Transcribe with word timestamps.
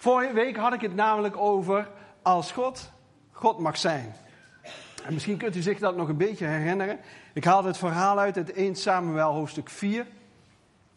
Vorige 0.00 0.32
week 0.32 0.56
had 0.56 0.72
ik 0.72 0.80
het 0.80 0.94
namelijk 0.94 1.36
over 1.36 1.88
als 2.22 2.52
God 2.52 2.90
God 3.30 3.58
mag 3.58 3.76
zijn. 3.76 4.14
En 5.04 5.12
misschien 5.12 5.36
kunt 5.36 5.56
u 5.56 5.60
zich 5.60 5.78
dat 5.78 5.96
nog 5.96 6.08
een 6.08 6.16
beetje 6.16 6.46
herinneren. 6.46 6.98
Ik 7.32 7.44
haalde 7.44 7.68
het 7.68 7.78
verhaal 7.78 8.18
uit 8.18 8.36
uit 8.36 8.52
1 8.52 8.76
Samuel 8.76 9.32
hoofdstuk 9.32 9.68
4, 9.68 10.06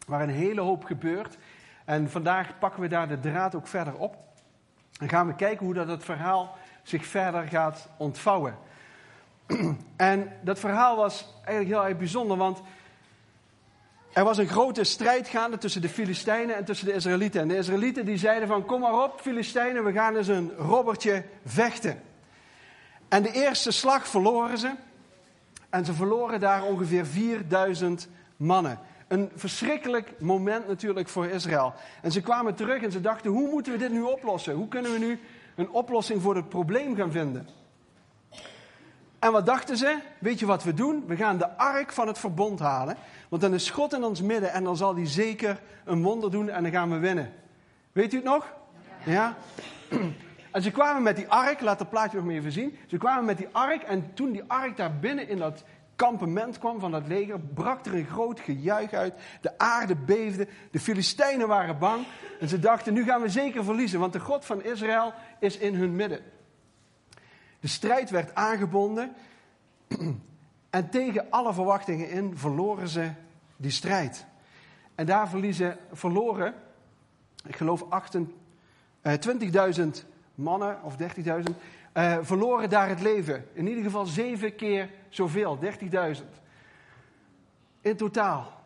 waar 0.08 0.22
een 0.22 0.30
hele 0.30 0.62
hoop 0.62 0.84
gebeurt. 0.84 1.38
En 1.86 2.10
vandaag 2.10 2.60
pakken 2.60 2.82
we 2.82 2.88
daar 2.88 3.08
de 3.08 3.20
draad 3.20 3.56
ook 3.56 3.68
verder 3.68 3.94
op. 3.94 4.18
En 5.00 5.10
gaan 5.10 5.28
we 5.28 5.36
kijken 5.36 5.66
hoe 5.66 5.76
dat 5.76 5.88
het 5.88 6.04
verhaal 6.04 6.58
zich 6.84 7.06
verder 7.06 7.48
gaat 7.48 7.90
ontvouwen. 7.98 8.58
En 9.96 10.32
dat 10.42 10.60
verhaal 10.60 10.96
was 10.96 11.34
eigenlijk 11.36 11.68
heel 11.68 11.88
erg 11.88 11.98
bijzonder, 11.98 12.38
want 12.38 12.62
er 14.14 14.24
was 14.24 14.38
een 14.38 14.48
grote 14.48 14.84
strijd 14.84 15.28
gaande 15.28 15.58
tussen 15.58 15.82
de 15.82 15.90
Filistijnen 15.90 16.56
en 16.56 16.66
tussen 16.66 16.88
de 16.88 16.94
Israëlieten. 16.94 17.42
En 17.42 17.48
de 17.48 17.58
Israëlieten 17.58 18.06
die 18.06 18.18
zeiden 18.18 18.48
van, 18.48 18.66
kom 18.66 18.80
maar 18.80 19.04
op 19.04 19.20
Filistijnen, 19.22 19.84
we 19.84 19.92
gaan 19.92 20.16
eens 20.16 20.28
een 20.28 20.52
robbertje 20.58 21.24
vechten. 21.46 22.02
En 23.08 23.24
de 23.24 23.32
eerste 23.32 23.72
slag 23.72 24.08
verloren 24.08 24.58
ze. 24.58 24.72
En 25.70 25.86
ze 25.86 25.94
verloren 25.94 26.40
daar 26.40 26.64
ongeveer 26.64 27.06
4000 27.06 28.08
mannen. 28.38 28.80
Een 29.08 29.32
verschrikkelijk 29.36 30.14
moment 30.20 30.68
natuurlijk 30.68 31.10
voor 31.10 31.26
Israël. 31.26 31.74
En 32.02 32.12
ze 32.12 32.22
kwamen 32.22 32.56
terug 32.56 32.84
en 32.84 32.92
ze 32.92 33.02
dachten, 33.02 33.32
hoe 33.32 33.50
moeten 33.50 33.72
we 33.72 33.78
dit 33.78 33.92
nu 33.92 34.02
oplossen? 34.02 34.54
Hoe 34.54 34.68
kunnen 34.68 34.92
we 34.92 34.98
nu 34.98 35.20
een 35.56 35.70
oplossing 35.70 36.22
voor 36.22 36.36
het 36.36 36.50
probleem 36.50 36.96
gaan 36.96 37.12
vinden? 37.12 37.48
En 39.24 39.32
wat 39.32 39.46
dachten 39.46 39.78
ze? 39.78 39.98
Weet 40.20 40.40
je 40.40 40.46
wat 40.46 40.64
we 40.64 40.74
doen? 40.74 41.04
We 41.08 41.16
gaan 41.16 41.38
de 41.38 41.58
ark 41.58 41.92
van 41.92 42.08
het 42.08 42.20
verbond 42.20 42.60
halen. 42.60 42.96
Want 43.30 43.42
dan 43.42 43.54
is 43.54 43.70
God 43.70 43.94
in 43.94 44.04
ons 44.04 44.22
midden 44.22 44.52
en 44.52 44.64
dan 44.64 44.78
zal 44.78 44.96
hij 44.96 45.08
zeker 45.08 45.62
een 45.86 46.04
wonder 46.04 46.32
doen 46.32 46.50
en 46.50 46.64
dan 46.64 46.72
gaan 46.72 46.92
we 46.92 46.98
winnen. 46.98 47.34
Weet 47.92 48.14
u 48.14 48.16
het 48.16 48.26
nog? 48.26 48.54
Ja? 49.04 49.36
En 50.52 50.62
ze 50.62 50.72
kwamen 50.72 51.04
met 51.04 51.16
die 51.16 51.28
ark, 51.28 51.62
laat 51.62 51.80
het 51.80 51.90
plaatje 51.90 52.18
nog 52.18 52.26
maar 52.26 52.36
even 52.36 52.52
zien. 52.52 52.78
Ze 52.88 52.98
kwamen 52.98 53.26
met 53.26 53.38
die 53.38 53.48
ark 53.52 53.82
en 53.82 54.14
toen 54.14 54.32
die 54.32 54.44
ark 54.48 54.78
daar 54.78 54.96
binnen 55.00 55.28
in 55.28 55.38
dat 55.38 55.64
kampement 55.96 56.60
kwam 56.60 56.80
van 56.80 56.92
dat 56.92 57.08
leger, 57.08 57.40
brak 57.40 57.86
er 57.86 57.96
een 57.96 58.06
groot 58.06 58.40
gejuich 58.40 58.94
uit. 58.94 59.14
De 59.42 59.58
aarde 59.58 59.96
beefde, 59.96 60.48
de 60.72 60.80
Filistijnen 60.80 61.48
waren 61.48 61.80
bang. 61.80 62.06
En 62.40 62.48
ze 62.48 62.60
dachten, 62.60 62.94
nu 62.94 63.04
gaan 63.04 63.22
we 63.22 63.30
zeker 63.30 63.64
verliezen, 63.64 64.00
want 64.00 64.14
de 64.14 64.20
God 64.20 64.46
van 64.46 64.64
Israël 64.64 65.14
is 65.40 65.58
in 65.58 65.76
hun 65.76 65.96
midden. 65.96 66.20
De 67.64 67.70
strijd 67.70 68.10
werd 68.10 68.36
aangebonden 68.36 69.14
en 70.70 70.90
tegen 70.90 71.26
alle 71.30 71.54
verwachtingen 71.54 72.10
in 72.10 72.38
verloren 72.38 72.88
ze 72.88 73.12
die 73.58 73.72
strijd. 73.72 74.26
En 74.96 75.06
daar 75.06 75.30
verliezen, 75.30 75.78
verloren, 75.92 76.54
ik 77.46 77.56
geloof 77.56 77.86
20.000 79.82 79.84
mannen 80.36 80.84
of 80.84 80.96
30.000, 80.98 81.04
uh, 81.94 82.18
verloren 82.22 82.70
daar 82.70 82.90
het 82.90 83.02
leven. 83.02 83.46
In 83.54 83.68
ieder 83.68 83.84
geval 83.84 84.06
zeven 84.06 84.56
keer 84.56 84.90
zoveel, 85.10 85.60
30.000. 85.62 86.24
In 87.82 87.96
totaal. 87.96 88.62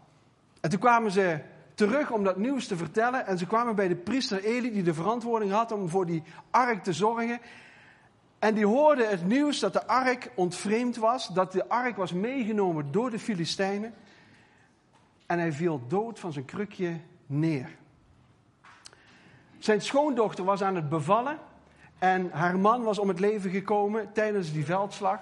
En 0.61 0.69
toen 0.69 0.79
kwamen 0.79 1.11
ze 1.11 1.39
terug 1.73 2.11
om 2.11 2.23
dat 2.23 2.37
nieuws 2.37 2.67
te 2.67 2.77
vertellen. 2.77 3.25
En 3.25 3.37
ze 3.37 3.45
kwamen 3.45 3.75
bij 3.75 3.87
de 3.87 3.95
priester 3.95 4.43
Eli, 4.43 4.71
die 4.71 4.83
de 4.83 4.93
verantwoording 4.93 5.51
had 5.51 5.71
om 5.71 5.89
voor 5.89 6.05
die 6.05 6.23
ark 6.49 6.83
te 6.83 6.93
zorgen. 6.93 7.39
En 8.39 8.53
die 8.53 8.65
hoorde 8.65 9.05
het 9.05 9.25
nieuws 9.25 9.59
dat 9.59 9.73
de 9.73 9.87
ark 9.87 10.31
ontvreemd 10.35 10.97
was, 10.97 11.27
dat 11.27 11.51
de 11.51 11.69
ark 11.69 11.95
was 11.95 12.13
meegenomen 12.13 12.91
door 12.91 13.09
de 13.09 13.19
Filistijnen. 13.19 13.93
En 15.25 15.39
hij 15.39 15.51
viel 15.51 15.81
dood 15.87 16.19
van 16.19 16.33
zijn 16.33 16.45
krukje 16.45 16.99
neer. 17.25 17.69
Zijn 19.57 19.81
schoondochter 19.81 20.43
was 20.43 20.61
aan 20.61 20.75
het 20.75 20.89
bevallen 20.89 21.37
en 21.99 22.31
haar 22.31 22.59
man 22.59 22.83
was 22.83 22.99
om 22.99 23.07
het 23.07 23.19
leven 23.19 23.51
gekomen 23.51 24.11
tijdens 24.11 24.51
die 24.51 24.65
veldslag. 24.65 25.21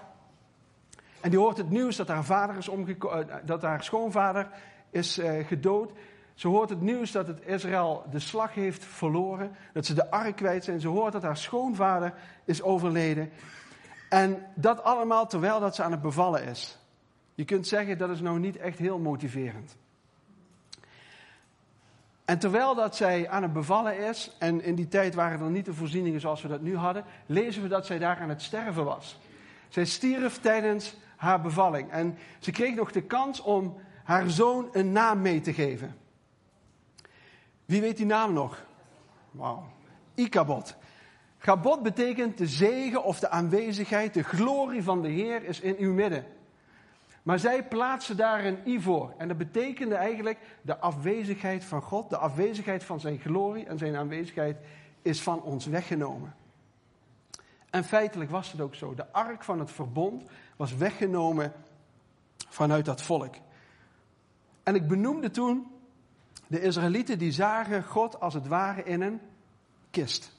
En 1.21 1.29
die 1.29 1.39
hoort 1.39 1.57
het 1.57 1.69
nieuws 1.69 1.95
dat 1.95 2.07
haar, 2.07 2.23
vader 2.23 2.57
is 2.57 2.67
omgekomen, 2.67 3.29
eh, 3.29 3.35
dat 3.45 3.61
haar 3.61 3.83
schoonvader 3.83 4.49
is 4.89 5.19
uh, 5.19 5.45
gedood. 5.47 5.91
Ze 6.35 6.47
hoort 6.47 6.69
het 6.69 6.81
nieuws 6.81 7.11
dat 7.11 7.27
het 7.27 7.41
Israël 7.45 8.05
de 8.11 8.19
slag 8.19 8.53
heeft 8.53 8.83
verloren. 8.83 9.55
Dat 9.73 9.85
ze 9.85 9.93
de 9.93 10.11
ark 10.11 10.35
kwijt 10.35 10.63
zijn. 10.63 10.79
Ze 10.79 10.87
hoort 10.87 11.13
dat 11.13 11.21
haar 11.21 11.37
schoonvader 11.37 12.13
is 12.45 12.61
overleden. 12.61 13.29
En 14.09 14.45
dat 14.55 14.83
allemaal 14.83 15.27
terwijl 15.27 15.59
dat 15.59 15.75
ze 15.75 15.83
aan 15.83 15.91
het 15.91 16.01
bevallen 16.01 16.43
is. 16.43 16.77
Je 17.35 17.45
kunt 17.45 17.67
zeggen 17.67 17.97
dat 17.97 18.09
is 18.09 18.21
nou 18.21 18.39
niet 18.39 18.57
echt 18.57 18.77
heel 18.79 18.99
motiverend. 18.99 19.75
En 22.25 22.39
terwijl 22.39 22.75
dat 22.75 22.95
zij 22.95 23.29
aan 23.29 23.43
het 23.43 23.53
bevallen 23.53 23.97
is, 23.97 24.35
en 24.39 24.63
in 24.63 24.75
die 24.75 24.87
tijd 24.87 25.15
waren 25.15 25.39
er 25.39 25.49
niet 25.49 25.65
de 25.65 25.73
voorzieningen 25.73 26.19
zoals 26.19 26.41
we 26.41 26.47
dat 26.47 26.61
nu 26.61 26.75
hadden, 26.75 27.03
lezen 27.25 27.61
we 27.61 27.67
dat 27.67 27.85
zij 27.85 27.99
daar 27.99 28.17
aan 28.19 28.29
het 28.29 28.41
sterven 28.41 28.85
was. 28.85 29.19
Zij 29.69 29.85
stierf 29.85 30.39
tijdens 30.39 30.95
haar 31.15 31.41
bevalling 31.41 31.91
en 31.91 32.17
ze 32.39 32.51
kreeg 32.51 32.75
nog 32.75 32.91
de 32.91 33.01
kans 33.01 33.41
om 33.41 33.77
haar 34.03 34.29
zoon 34.29 34.69
een 34.71 34.91
naam 34.91 35.21
mee 35.21 35.41
te 35.41 35.53
geven. 35.53 35.95
Wie 37.65 37.81
weet 37.81 37.97
die 37.97 38.05
naam 38.05 38.33
nog? 38.33 38.65
Wauw. 39.31 39.63
Ikabod. 40.13 40.75
Gabot 41.37 41.83
betekent 41.83 42.37
de 42.37 42.47
zegen 42.47 43.03
of 43.03 43.19
de 43.19 43.29
aanwezigheid, 43.29 44.13
de 44.13 44.23
glorie 44.23 44.83
van 44.83 45.01
de 45.01 45.09
Heer 45.09 45.43
is 45.43 45.59
in 45.59 45.75
uw 45.77 45.93
midden. 45.93 46.25
Maar 47.23 47.39
zij 47.39 47.67
plaatsen 47.67 48.17
daar 48.17 48.45
een 48.45 48.57
i 48.65 48.81
voor. 48.81 49.13
En 49.17 49.27
dat 49.27 49.37
betekende 49.37 49.95
eigenlijk 49.95 50.39
de 50.61 50.77
afwezigheid 50.77 51.63
van 51.63 51.81
God, 51.81 52.09
de 52.09 52.17
afwezigheid 52.17 52.83
van 52.83 52.99
zijn 52.99 53.19
glorie 53.19 53.65
en 53.65 53.77
zijn 53.77 53.95
aanwezigheid 53.95 54.57
is 55.01 55.21
van 55.21 55.41
ons 55.41 55.65
weggenomen. 55.65 56.35
En 57.69 57.83
feitelijk 57.83 58.31
was 58.31 58.51
het 58.51 58.61
ook 58.61 58.75
zo. 58.75 58.93
De 58.93 59.11
ark 59.11 59.43
van 59.43 59.59
het 59.59 59.71
verbond 59.71 60.23
was 60.55 60.75
weggenomen 60.75 61.53
vanuit 62.49 62.85
dat 62.85 63.01
volk. 63.01 63.35
En 64.63 64.75
ik 64.75 64.87
benoemde 64.87 65.31
toen 65.31 65.67
de 66.47 66.61
Israëlieten 66.61 67.17
die 67.17 67.31
zagen 67.31 67.83
God 67.83 68.19
als 68.19 68.33
het 68.33 68.47
ware 68.47 68.83
in 68.83 69.01
een 69.01 69.21
kist. 69.89 70.33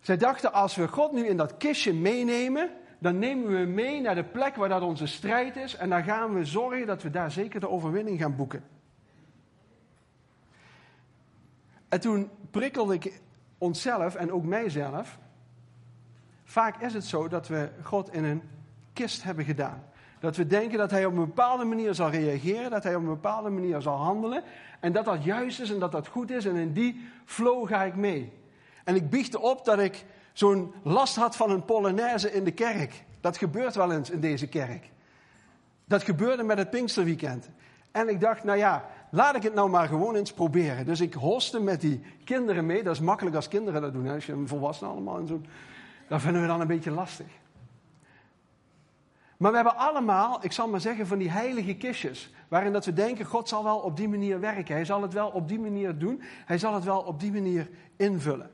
Zij 0.00 0.16
dachten 0.16 0.52
als 0.52 0.76
we 0.76 0.88
God 0.88 1.12
nu 1.12 1.26
in 1.26 1.36
dat 1.36 1.56
kistje 1.56 1.94
meenemen, 1.94 2.70
dan 2.98 3.18
nemen 3.18 3.58
we 3.58 3.66
mee 3.66 4.00
naar 4.00 4.14
de 4.14 4.24
plek 4.24 4.56
waar 4.56 4.68
dat 4.68 4.82
onze 4.82 5.06
strijd 5.06 5.56
is 5.56 5.76
en 5.76 5.88
dan 5.88 6.04
gaan 6.04 6.34
we 6.34 6.44
zorgen 6.44 6.86
dat 6.86 7.02
we 7.02 7.10
daar 7.10 7.30
zeker 7.30 7.60
de 7.60 7.68
overwinning 7.68 8.20
gaan 8.20 8.36
boeken. 8.36 8.64
En 11.88 12.00
toen 12.00 12.30
prikkelde 12.50 12.94
ik 12.94 13.20
onszelf 13.58 14.14
en 14.14 14.32
ook 14.32 14.44
mijzelf. 14.44 15.18
Vaak 16.44 16.80
is 16.80 16.94
het 16.94 17.04
zo 17.04 17.28
dat 17.28 17.48
we 17.48 17.70
God 17.82 18.12
in 18.12 18.24
een 18.24 18.42
kist 18.92 19.22
hebben 19.22 19.44
gedaan. 19.44 19.84
Dat 20.20 20.36
we 20.36 20.46
denken 20.46 20.78
dat 20.78 20.90
hij 20.90 21.04
op 21.04 21.12
een 21.12 21.24
bepaalde 21.24 21.64
manier 21.64 21.94
zal 21.94 22.10
reageren, 22.10 22.70
dat 22.70 22.82
hij 22.82 22.94
op 22.94 23.02
een 23.02 23.08
bepaalde 23.08 23.50
manier 23.50 23.80
zal 23.80 23.96
handelen. 23.96 24.42
En 24.80 24.92
dat 24.92 25.04
dat 25.04 25.24
juist 25.24 25.60
is 25.60 25.70
en 25.70 25.78
dat 25.78 25.92
dat 25.92 26.06
goed 26.06 26.30
is. 26.30 26.44
En 26.44 26.56
in 26.56 26.72
die 26.72 27.08
flow 27.24 27.68
ga 27.68 27.82
ik 27.82 27.96
mee. 27.96 28.32
En 28.84 28.94
ik 28.94 29.10
biechte 29.10 29.40
op 29.40 29.64
dat 29.64 29.78
ik 29.78 30.04
zo'n 30.32 30.74
last 30.82 31.16
had 31.16 31.36
van 31.36 31.50
een 31.50 31.64
polonaise 31.64 32.32
in 32.32 32.44
de 32.44 32.50
kerk. 32.50 33.04
Dat 33.20 33.36
gebeurt 33.36 33.74
wel 33.74 33.92
eens 33.92 34.10
in 34.10 34.20
deze 34.20 34.48
kerk. 34.48 34.90
Dat 35.84 36.02
gebeurde 36.02 36.42
met 36.42 36.58
het 36.58 36.70
Pinksterweekend. 36.70 37.48
En 37.90 38.08
ik 38.08 38.20
dacht, 38.20 38.44
nou 38.44 38.58
ja, 38.58 38.84
laat 39.10 39.36
ik 39.36 39.42
het 39.42 39.54
nou 39.54 39.70
maar 39.70 39.88
gewoon 39.88 40.14
eens 40.14 40.32
proberen. 40.32 40.86
Dus 40.86 41.00
ik 41.00 41.14
hoste 41.14 41.60
met 41.60 41.80
die 41.80 42.02
kinderen 42.24 42.66
mee. 42.66 42.82
Dat 42.82 42.94
is 42.94 43.00
makkelijk 43.00 43.36
als 43.36 43.48
kinderen 43.48 43.82
dat 43.82 43.92
doen. 43.92 44.08
Als 44.08 44.26
je 44.26 44.32
een 44.32 44.48
volwassenen 44.48 44.92
allemaal 44.92 45.18
en 45.18 45.26
zo. 45.26 45.40
Dat 46.08 46.20
vinden 46.20 46.42
we 46.42 46.48
dan 46.48 46.60
een 46.60 46.66
beetje 46.66 46.90
lastig. 46.90 47.26
Maar 49.40 49.50
we 49.50 49.56
hebben 49.56 49.76
allemaal, 49.76 50.44
ik 50.44 50.52
zal 50.52 50.68
maar 50.68 50.80
zeggen, 50.80 51.06
van 51.06 51.18
die 51.18 51.30
heilige 51.30 51.74
kistjes. 51.74 52.30
Waarin 52.48 52.72
dat 52.72 52.84
we 52.84 52.92
denken, 52.92 53.24
God 53.24 53.48
zal 53.48 53.64
wel 53.64 53.78
op 53.78 53.96
die 53.96 54.08
manier 54.08 54.40
werken. 54.40 54.74
Hij 54.74 54.84
zal 54.84 55.02
het 55.02 55.12
wel 55.12 55.28
op 55.28 55.48
die 55.48 55.58
manier 55.58 55.98
doen. 55.98 56.22
Hij 56.22 56.58
zal 56.58 56.74
het 56.74 56.84
wel 56.84 57.00
op 57.00 57.20
die 57.20 57.32
manier 57.32 57.68
invullen. 57.96 58.50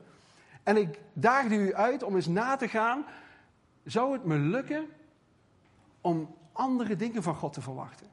En 0.63 0.77
ik 0.77 0.99
daagde 1.13 1.55
u 1.55 1.73
uit 1.73 2.03
om 2.03 2.15
eens 2.15 2.27
na 2.27 2.55
te 2.55 2.67
gaan. 2.67 3.05
Zou 3.83 4.13
het 4.13 4.25
me 4.25 4.35
lukken 4.37 4.85
om 6.01 6.35
andere 6.51 6.95
dingen 6.95 7.23
van 7.23 7.35
God 7.35 7.53
te 7.53 7.61
verwachten? 7.61 8.07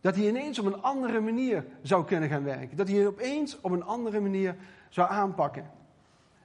Dat 0.00 0.16
hij 0.16 0.28
ineens 0.28 0.58
op 0.58 0.66
een 0.66 0.82
andere 0.82 1.20
manier 1.20 1.64
zou 1.82 2.04
kunnen 2.04 2.28
gaan 2.28 2.44
werken. 2.44 2.76
Dat 2.76 2.88
hij 2.88 3.06
opeens 3.06 3.60
op 3.60 3.70
een 3.70 3.84
andere 3.84 4.20
manier 4.20 4.56
zou 4.88 5.10
aanpakken. 5.10 5.70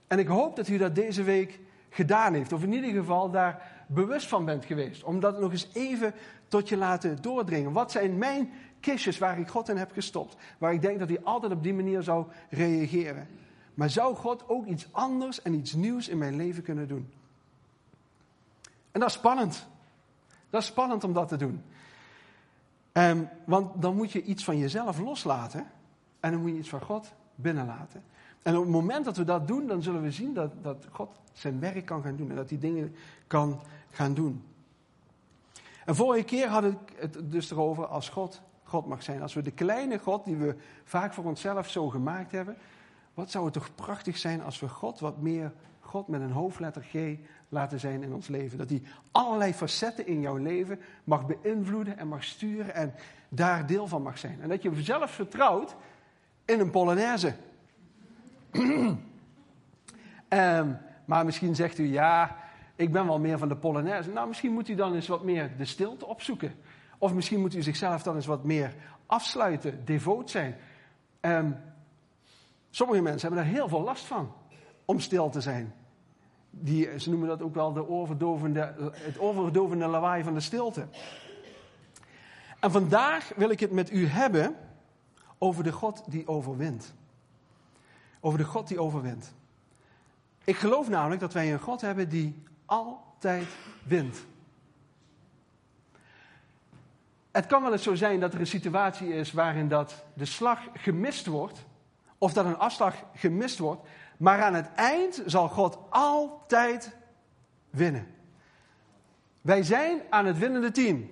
En 0.07 0.19
ik 0.19 0.27
hoop 0.27 0.55
dat 0.55 0.67
u 0.67 0.77
dat 0.77 0.95
deze 0.95 1.23
week 1.23 1.59
gedaan 1.89 2.33
heeft. 2.33 2.53
Of 2.53 2.63
in 2.63 2.73
ieder 2.73 2.91
geval 2.91 3.31
daar 3.31 3.80
bewust 3.93 4.27
van 4.27 4.45
bent 4.45 4.65
geweest. 4.65 5.03
Om 5.03 5.19
dat 5.19 5.39
nog 5.39 5.51
eens 5.51 5.69
even 5.73 6.13
tot 6.47 6.69
je 6.69 6.77
laten 6.77 7.21
doordringen. 7.21 7.71
Wat 7.71 7.91
zijn 7.91 8.17
mijn 8.17 8.51
kistjes 8.79 9.17
waar 9.17 9.39
ik 9.39 9.47
God 9.47 9.69
in 9.69 9.77
heb 9.77 9.91
gestopt? 9.91 10.35
Waar 10.57 10.73
ik 10.73 10.81
denk 10.81 10.99
dat 10.99 11.07
hij 11.07 11.23
altijd 11.23 11.51
op 11.51 11.63
die 11.63 11.73
manier 11.73 12.03
zou 12.03 12.25
reageren. 12.49 13.27
Maar 13.73 13.89
zou 13.89 14.15
God 14.15 14.49
ook 14.49 14.65
iets 14.65 14.87
anders 14.91 15.41
en 15.41 15.53
iets 15.53 15.73
nieuws 15.73 16.07
in 16.07 16.17
mijn 16.17 16.35
leven 16.35 16.63
kunnen 16.63 16.87
doen? 16.87 17.11
En 18.91 18.99
dat 18.99 19.09
is 19.09 19.15
spannend. 19.15 19.67
Dat 20.49 20.61
is 20.61 20.67
spannend 20.67 21.03
om 21.03 21.13
dat 21.13 21.27
te 21.27 21.37
doen. 21.37 21.63
Um, 22.93 23.29
want 23.45 23.81
dan 23.81 23.95
moet 23.95 24.11
je 24.11 24.23
iets 24.23 24.43
van 24.43 24.57
jezelf 24.57 24.99
loslaten 24.99 25.67
en 26.19 26.31
dan 26.31 26.41
moet 26.41 26.51
je 26.51 26.57
iets 26.57 26.69
van 26.69 26.81
God 26.81 27.13
binnenlaten. 27.35 28.03
En 28.41 28.55
op 28.55 28.61
het 28.61 28.71
moment 28.71 29.05
dat 29.05 29.17
we 29.17 29.23
dat 29.23 29.47
doen, 29.47 29.67
dan 29.67 29.83
zullen 29.83 30.01
we 30.01 30.11
zien 30.11 30.33
dat, 30.33 30.51
dat 30.61 30.87
God 30.91 31.09
zijn 31.33 31.59
werk 31.59 31.85
kan 31.85 32.01
gaan 32.03 32.15
doen 32.15 32.29
en 32.29 32.35
dat 32.35 32.49
hij 32.49 32.59
dingen 32.59 32.95
kan 33.27 33.61
gaan 33.91 34.13
doen. 34.13 34.43
En 35.85 35.95
vorige 35.95 36.23
keer 36.23 36.47
had 36.47 36.63
ik 36.63 36.77
het 36.95 37.31
dus 37.31 37.51
erover 37.51 37.85
als 37.85 38.09
God 38.09 38.41
God 38.71 38.85
mag 38.85 39.03
zijn. 39.03 39.21
Als 39.21 39.33
we 39.33 39.41
de 39.41 39.51
kleine 39.51 39.99
God 39.99 40.25
die 40.25 40.35
we 40.35 40.55
vaak 40.83 41.13
voor 41.13 41.23
onszelf 41.23 41.69
zo 41.69 41.89
gemaakt 41.89 42.31
hebben, 42.31 42.57
wat 43.13 43.31
zou 43.31 43.45
het 43.45 43.53
toch 43.53 43.75
prachtig 43.75 44.17
zijn 44.17 44.43
als 44.43 44.59
we 44.59 44.67
God 44.67 44.99
wat 44.99 45.17
meer 45.17 45.51
God 45.79 46.07
met 46.07 46.21
een 46.21 46.31
hoofdletter 46.31 46.83
G 46.83 47.17
laten 47.49 47.79
zijn 47.79 48.03
in 48.03 48.13
ons 48.13 48.27
leven. 48.27 48.57
Dat 48.57 48.69
hij 48.69 48.81
allerlei 49.11 49.53
facetten 49.53 50.07
in 50.07 50.21
jouw 50.21 50.35
leven 50.35 50.79
mag 51.03 51.25
beïnvloeden 51.25 51.97
en 51.97 52.07
mag 52.07 52.23
sturen 52.23 52.75
en 52.75 52.93
daar 53.29 53.65
deel 53.65 53.87
van 53.87 54.01
mag 54.01 54.17
zijn. 54.17 54.41
En 54.41 54.49
dat 54.49 54.61
je 54.61 54.81
zelf 54.81 55.11
vertrouwt 55.11 55.75
in 56.45 56.59
een 56.59 56.71
Polonaise. 56.71 57.35
um, 60.29 60.77
maar 61.05 61.25
misschien 61.25 61.55
zegt 61.55 61.77
u 61.77 61.83
ja, 61.83 62.37
ik 62.81 62.91
ben 62.91 63.05
wel 63.05 63.19
meer 63.19 63.37
van 63.37 63.47
de 63.47 63.55
Polonaise. 63.55 64.09
Nou, 64.09 64.27
misschien 64.27 64.53
moet 64.53 64.67
u 64.67 64.75
dan 64.75 64.93
eens 64.93 65.07
wat 65.07 65.23
meer 65.23 65.57
de 65.57 65.65
stilte 65.65 66.05
opzoeken. 66.05 66.55
Of 66.97 67.13
misschien 67.13 67.39
moet 67.39 67.55
u 67.55 67.61
zichzelf 67.61 68.03
dan 68.03 68.15
eens 68.15 68.25
wat 68.25 68.43
meer 68.43 68.75
afsluiten, 69.05 69.85
devoot 69.85 70.29
zijn. 70.29 70.55
Um, 71.21 71.57
sommige 72.69 73.01
mensen 73.01 73.27
hebben 73.27 73.45
daar 73.45 73.53
heel 73.53 73.67
veel 73.67 73.81
last 73.81 74.05
van 74.05 74.33
om 74.85 74.99
stil 74.99 75.29
te 75.29 75.41
zijn. 75.41 75.73
Die, 76.49 76.99
ze 76.99 77.09
noemen 77.09 77.27
dat 77.27 77.41
ook 77.41 77.53
wel 77.53 77.73
de 77.73 77.89
overdovende, 77.89 78.91
het 78.93 79.19
overdovende 79.19 79.87
lawaai 79.87 80.23
van 80.23 80.33
de 80.33 80.39
stilte. 80.39 80.87
En 82.59 82.71
vandaag 82.71 83.31
wil 83.35 83.49
ik 83.49 83.59
het 83.59 83.71
met 83.71 83.91
u 83.91 84.07
hebben 84.07 84.55
over 85.37 85.63
de 85.63 85.71
God 85.71 86.03
die 86.11 86.27
overwint. 86.27 86.93
Over 88.19 88.37
de 88.37 88.45
God 88.45 88.67
die 88.67 88.79
overwint. 88.79 89.33
Ik 90.43 90.55
geloof 90.55 90.89
namelijk 90.89 91.21
dat 91.21 91.33
wij 91.33 91.53
een 91.53 91.59
God 91.59 91.81
hebben 91.81 92.09
die 92.09 92.43
altijd 92.71 93.47
wint. 93.83 94.25
Het 97.31 97.45
kan 97.45 97.61
wel 97.61 97.71
eens 97.71 97.83
zo 97.83 97.95
zijn 97.95 98.19
dat 98.19 98.33
er 98.33 98.39
een 98.39 98.47
situatie 98.47 99.13
is 99.13 99.31
waarin 99.31 99.67
dat 99.67 100.03
de 100.13 100.25
slag 100.25 100.59
gemist 100.73 101.25
wordt, 101.25 101.65
of 102.17 102.33
dat 102.33 102.45
een 102.45 102.57
afslag 102.57 102.95
gemist 103.15 103.57
wordt, 103.57 103.87
maar 104.17 104.41
aan 104.41 104.53
het 104.53 104.69
eind 104.75 105.23
zal 105.25 105.49
God 105.49 105.77
altijd 105.89 106.95
winnen. 107.69 108.07
Wij 109.41 109.63
zijn 109.63 110.01
aan 110.09 110.25
het 110.25 110.37
winnende 110.37 110.71
team. 110.71 111.09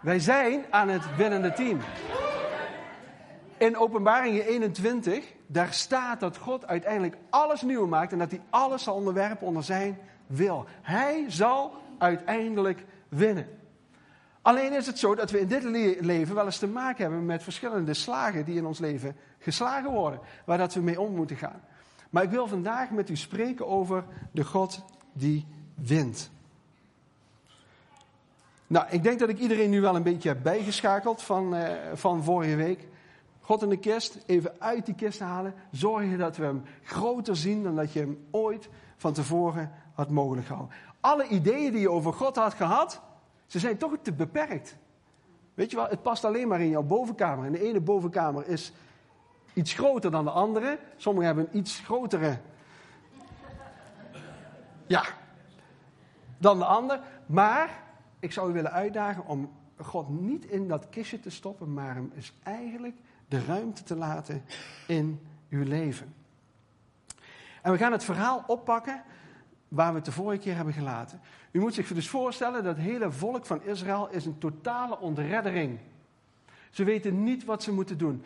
Wij 0.00 0.18
zijn 0.18 0.64
aan 0.70 0.88
het 0.88 1.16
winnende 1.16 1.52
team. 1.52 1.78
In 3.58 3.76
Openbaringen 3.76 4.46
21, 4.46 5.35
daar 5.46 5.72
staat 5.72 6.20
dat 6.20 6.36
God 6.36 6.66
uiteindelijk 6.66 7.16
alles 7.30 7.62
nieuw 7.62 7.86
maakt 7.86 8.12
en 8.12 8.18
dat 8.18 8.30
hij 8.30 8.40
alles 8.50 8.82
zal 8.82 8.94
onderwerpen 8.94 9.46
onder 9.46 9.62
zijn 9.62 9.98
wil. 10.26 10.66
Hij 10.82 11.24
zal 11.28 11.72
uiteindelijk 11.98 12.84
winnen. 13.08 13.46
Alleen 14.42 14.72
is 14.72 14.86
het 14.86 14.98
zo 14.98 15.14
dat 15.14 15.30
we 15.30 15.40
in 15.40 15.48
dit 15.48 15.64
leven 16.00 16.34
wel 16.34 16.44
eens 16.44 16.58
te 16.58 16.66
maken 16.66 17.02
hebben 17.02 17.26
met 17.26 17.42
verschillende 17.42 17.94
slagen 17.94 18.44
die 18.44 18.56
in 18.56 18.66
ons 18.66 18.78
leven 18.78 19.16
geslagen 19.38 19.90
worden, 19.90 20.20
waar 20.44 20.58
dat 20.58 20.74
we 20.74 20.80
mee 20.80 21.00
om 21.00 21.14
moeten 21.14 21.36
gaan. 21.36 21.60
Maar 22.10 22.22
ik 22.22 22.30
wil 22.30 22.46
vandaag 22.46 22.90
met 22.90 23.10
u 23.10 23.16
spreken 23.16 23.66
over 23.66 24.04
de 24.32 24.44
God 24.44 24.84
die 25.12 25.46
wint. 25.74 26.30
Nou, 28.66 28.86
ik 28.90 29.02
denk 29.02 29.18
dat 29.18 29.28
ik 29.28 29.38
iedereen 29.38 29.70
nu 29.70 29.80
wel 29.80 29.96
een 29.96 30.02
beetje 30.02 30.28
heb 30.28 30.42
bijgeschakeld 30.42 31.22
van, 31.22 31.54
uh, 31.54 31.68
van 31.94 32.22
vorige 32.22 32.56
week. 32.56 32.86
God 33.46 33.62
in 33.62 33.68
de 33.68 33.76
kist, 33.76 34.18
even 34.26 34.52
uit 34.58 34.86
die 34.86 34.94
kist 34.94 35.20
halen. 35.20 35.54
Zorgen 35.70 36.18
dat 36.18 36.36
we 36.36 36.44
hem 36.44 36.62
groter 36.82 37.36
zien 37.36 37.62
dan 37.62 37.76
dat 37.76 37.92
je 37.92 37.98
hem 37.98 38.26
ooit 38.30 38.68
van 38.96 39.12
tevoren 39.12 39.72
had 39.94 40.10
mogelijk 40.10 40.46
gehouden. 40.46 40.76
Alle 41.00 41.26
ideeën 41.28 41.72
die 41.72 41.80
je 41.80 41.90
over 41.90 42.12
God 42.12 42.36
had 42.36 42.54
gehad, 42.54 43.00
ze 43.46 43.58
zijn 43.58 43.76
toch 43.76 43.96
te 44.02 44.12
beperkt. 44.12 44.76
Weet 45.54 45.70
je 45.70 45.76
wel, 45.76 45.88
het 45.88 46.02
past 46.02 46.24
alleen 46.24 46.48
maar 46.48 46.60
in 46.60 46.68
jouw 46.68 46.82
bovenkamer. 46.82 47.46
En 47.46 47.52
de 47.52 47.62
ene 47.62 47.80
bovenkamer 47.80 48.46
is 48.48 48.72
iets 49.52 49.72
groter 49.72 50.10
dan 50.10 50.24
de 50.24 50.30
andere. 50.30 50.78
Sommigen 50.96 51.26
hebben 51.26 51.46
een 51.50 51.58
iets 51.58 51.80
grotere. 51.80 52.38
Ja, 54.86 55.04
dan 56.38 56.58
de 56.58 56.64
ander. 56.64 57.00
Maar 57.26 57.82
ik 58.18 58.32
zou 58.32 58.50
u 58.50 58.52
willen 58.52 58.72
uitdagen 58.72 59.26
om 59.26 59.50
God 59.76 60.08
niet 60.08 60.44
in 60.44 60.68
dat 60.68 60.88
kistje 60.88 61.20
te 61.20 61.30
stoppen, 61.30 61.72
maar 61.72 61.94
hem 61.94 62.12
is 62.14 62.32
eigenlijk 62.42 62.96
de 63.28 63.44
ruimte 63.44 63.82
te 63.82 63.96
laten 63.96 64.44
in 64.86 65.20
uw 65.48 65.64
leven. 65.64 66.14
En 67.62 67.72
we 67.72 67.78
gaan 67.78 67.92
het 67.92 68.04
verhaal 68.04 68.44
oppakken 68.46 69.02
waar 69.68 69.90
we 69.90 69.96
het 69.96 70.04
de 70.04 70.12
vorige 70.12 70.42
keer 70.42 70.56
hebben 70.56 70.74
gelaten. 70.74 71.20
U 71.50 71.60
moet 71.60 71.74
zich 71.74 71.88
dus 71.88 72.08
voorstellen 72.08 72.64
dat 72.64 72.76
het 72.76 72.84
hele 72.84 73.10
volk 73.10 73.46
van 73.46 73.62
Israël 73.62 74.08
is 74.10 74.26
een 74.26 74.38
totale 74.38 74.98
ontreddering. 74.98 75.78
Ze 76.70 76.84
weten 76.84 77.22
niet 77.22 77.44
wat 77.44 77.62
ze 77.62 77.72
moeten 77.72 77.98
doen. 77.98 78.24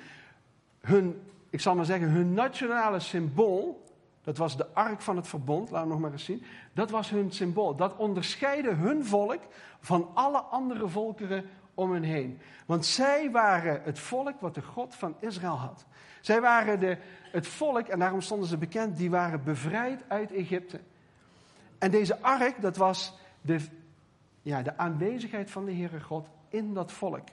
Hun, 0.81 1.23
ik 1.50 1.61
zal 1.61 1.75
maar 1.75 1.85
zeggen, 1.85 2.08
hun 2.11 2.35
nationale 2.35 3.00
symbool, 3.00 3.85
dat 4.23 4.37
was 4.37 4.56
de 4.56 4.67
ark 4.75 5.00
van 5.00 5.17
het 5.17 5.29
verbond, 5.29 5.70
laten 5.70 5.87
we 5.87 5.93
nog 5.93 6.02
maar 6.02 6.12
eens 6.12 6.25
zien. 6.25 6.43
Dat 6.73 6.91
was 6.91 7.11
hun 7.11 7.31
symbool. 7.31 7.76
Dat 7.76 7.97
onderscheidde 7.97 8.75
hun 8.75 9.05
volk 9.05 9.41
van 9.81 10.11
alle 10.14 10.38
andere 10.38 10.88
volkeren 10.88 11.44
om 11.75 11.93
hen 11.93 12.02
heen. 12.02 12.40
Want 12.67 12.87
zij 12.87 13.31
waren 13.31 13.82
het 13.82 13.99
volk 13.99 14.40
wat 14.40 14.55
de 14.55 14.62
God 14.62 14.94
van 14.94 15.14
Israël 15.20 15.58
had. 15.58 15.87
Zij 16.20 16.40
waren 16.40 16.81
de, 16.81 16.96
het 17.32 17.46
volk, 17.46 17.87
en 17.87 17.99
daarom 17.99 18.20
stonden 18.20 18.49
ze 18.49 18.56
bekend, 18.56 18.96
die 18.96 19.11
waren 19.11 19.44
bevrijd 19.44 20.02
uit 20.08 20.32
Egypte. 20.32 20.81
En 21.78 21.90
deze 21.90 22.20
ark, 22.20 22.61
dat 22.61 22.76
was 22.76 23.19
de, 23.40 23.61
ja, 24.43 24.62
de 24.62 24.78
aanwezigheid 24.78 25.50
van 25.50 25.64
de 25.64 25.72
Heere 25.72 26.00
God 26.00 26.28
in 26.49 26.75
dat 26.75 26.93
volk. 26.93 27.28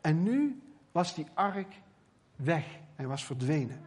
En 0.00 0.22
nu 0.22 0.62
was 0.92 1.14
die 1.14 1.26
ark 1.34 1.74
weg. 2.36 2.64
Hij 2.94 3.06
was 3.06 3.24
verdwenen. 3.24 3.80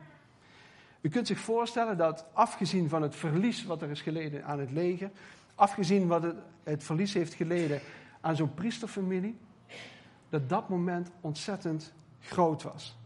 U 1.02 1.10
kunt 1.10 1.28
zich 1.28 1.40
voorstellen 1.40 1.98
dat 1.98 2.26
afgezien 2.34 2.90
van 2.90 3.02
het 3.02 3.16
verlies 3.16 3.66
wat 3.66 3.82
er 3.82 3.90
is 3.90 4.02
geleden 4.02 4.46
aan 4.46 4.60
het 4.60 4.72
leger, 4.72 5.12
afgezien 5.56 6.08
wat 6.08 6.24
het, 6.24 6.36
het 6.64 6.84
verlies 6.84 7.14
heeft 7.14 7.34
geleden 7.34 7.82
aan 8.22 8.36
zo'n 8.36 8.54
priesterfamilie, 8.54 9.38
dat 10.30 10.50
dat 10.50 10.70
moment 10.70 11.10
ontzettend 11.22 11.94
groot 12.20 12.64
was. 12.64 12.98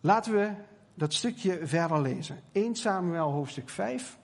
Laten 0.00 0.32
we 0.32 0.52
dat 0.94 1.14
stukje 1.14 1.66
verder 1.66 2.00
lezen. 2.00 2.40
1 2.52 2.76
Samuel 2.76 3.30
hoofdstuk 3.30 3.68
5. 3.68 4.18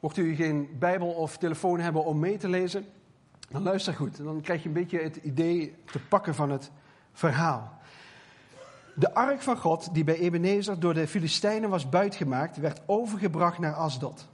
Mocht 0.00 0.16
u 0.16 0.34
geen 0.34 0.76
Bijbel 0.78 1.12
of 1.12 1.38
telefoon 1.38 1.80
hebben 1.80 2.04
om 2.04 2.18
mee 2.18 2.36
te 2.36 2.48
lezen, 2.48 2.86
dan 3.48 3.62
luister 3.62 3.94
goed. 3.94 4.16
Dan 4.16 4.40
krijg 4.40 4.62
je 4.62 4.68
een 4.68 4.74
beetje 4.74 5.02
het 5.02 5.16
idee 5.16 5.74
te 5.92 5.98
pakken 5.98 6.34
van 6.34 6.50
het 6.50 6.70
verhaal. 7.12 7.78
De 8.94 9.14
ark 9.14 9.42
van 9.42 9.56
God, 9.56 9.94
die 9.94 10.04
bij 10.04 10.18
Ebenezer 10.18 10.80
door 10.80 10.94
de 10.94 11.08
Filistijnen 11.08 11.70
was 11.70 11.88
buitgemaakt, 11.88 12.56
werd 12.56 12.80
overgebracht 12.86 13.58
naar 13.58 13.74
Asdod. 13.74 14.28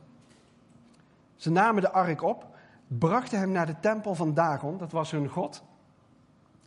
Ze 1.37 1.51
namen 1.51 1.83
de 1.83 1.93
ark 1.93 2.23
op, 2.23 2.47
brachten 2.87 3.39
hem 3.39 3.51
naar 3.51 3.67
de 3.67 3.81
tempel 3.81 4.15
van 4.15 4.35
Dagon, 4.35 4.79
dat 4.79 4.93
was 4.93 5.11
hun 5.11 5.29
God, 5.29 5.63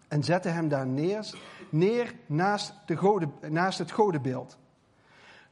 en 0.08 0.24
zetten 0.24 0.54
hem 0.54 0.70
daar 0.70 0.88
neer, 0.88 1.38
neer 1.70 2.16
naast, 2.26 2.74
de 2.86 2.98
goden, 2.98 3.34
naast 3.50 3.80
het 3.80 3.92
godenbeeld. 3.92 4.58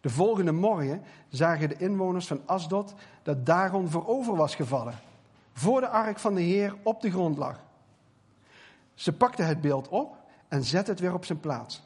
De 0.01 0.09
volgende 0.09 0.51
morgen 0.51 1.03
zagen 1.29 1.69
de 1.69 1.77
inwoners 1.77 2.27
van 2.27 2.41
Asdod 2.45 2.93
dat 3.23 3.45
Dagon 3.45 3.89
voorover 3.89 4.35
was 4.35 4.55
gevallen, 4.55 4.93
voor 5.55 5.79
de 5.79 5.87
ark 5.87 6.19
van 6.19 6.35
de 6.35 6.41
Heer 6.41 6.75
op 6.83 7.01
de 7.01 7.11
grond 7.11 7.37
lag. 7.37 7.59
Ze 8.93 9.13
pakten 9.13 9.47
het 9.47 9.61
beeld 9.61 9.87
op 9.87 10.17
en 10.47 10.63
zetten 10.63 10.93
het 10.93 11.03
weer 11.03 11.13
op 11.13 11.25
zijn 11.25 11.39
plaats. 11.39 11.83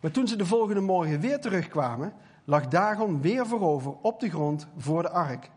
Maar 0.00 0.10
toen 0.10 0.28
ze 0.28 0.36
de 0.36 0.46
volgende 0.46 0.80
morgen 0.80 1.20
weer 1.20 1.40
terugkwamen, 1.40 2.12
lag 2.44 2.68
Dagon 2.68 3.20
weer 3.20 3.46
voorover 3.46 3.92
op 4.02 4.20
de 4.20 4.30
grond 4.30 4.66
voor 4.76 5.02
de 5.02 5.10
ark. 5.10 5.50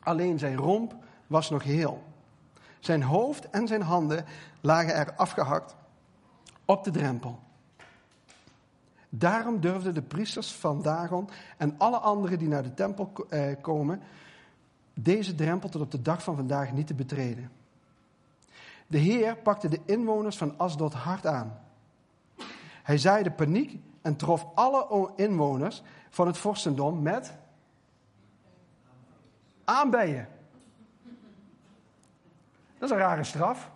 Alleen 0.00 0.38
zijn 0.38 0.56
romp 0.56 0.94
was 1.26 1.50
nog 1.50 1.62
heel. 1.62 2.02
Zijn 2.80 3.02
hoofd 3.02 3.50
en 3.50 3.66
zijn 3.66 3.82
handen 3.82 4.24
lagen 4.60 4.94
er 4.94 5.14
afgehakt 5.14 5.76
op 6.64 6.84
de 6.84 6.90
drempel. 6.90 7.38
Daarom 9.08 9.60
durfden 9.60 9.94
de 9.94 10.02
priesters 10.02 10.52
van 10.52 10.82
Dagon 10.82 11.28
en 11.56 11.74
alle 11.78 11.98
anderen 11.98 12.38
die 12.38 12.48
naar 12.48 12.62
de 12.62 12.74
tempel 12.74 13.12
eh, 13.28 13.42
komen, 13.60 14.02
deze 14.94 15.34
drempel 15.34 15.68
tot 15.68 15.82
op 15.82 15.90
de 15.90 16.02
dag 16.02 16.22
van 16.22 16.36
vandaag 16.36 16.72
niet 16.72 16.86
te 16.86 16.94
betreden. 16.94 17.50
De 18.86 18.98
Heer 18.98 19.36
pakte 19.36 19.68
de 19.68 19.80
inwoners 19.84 20.36
van 20.36 20.58
Asdod 20.58 20.92
hard 20.92 21.26
aan. 21.26 21.58
Hij 22.82 22.98
zaaide 22.98 23.30
paniek 23.30 23.80
en 24.02 24.16
trof 24.16 24.46
alle 24.54 25.10
inwoners 25.16 25.82
van 26.10 26.26
het 26.26 26.38
vorstendom 26.38 27.02
met 27.02 27.32
aanbijen. 29.64 30.28
Dat 32.78 32.90
is 32.90 32.96
een 32.96 33.02
rare 33.02 33.24
straf. 33.24 33.70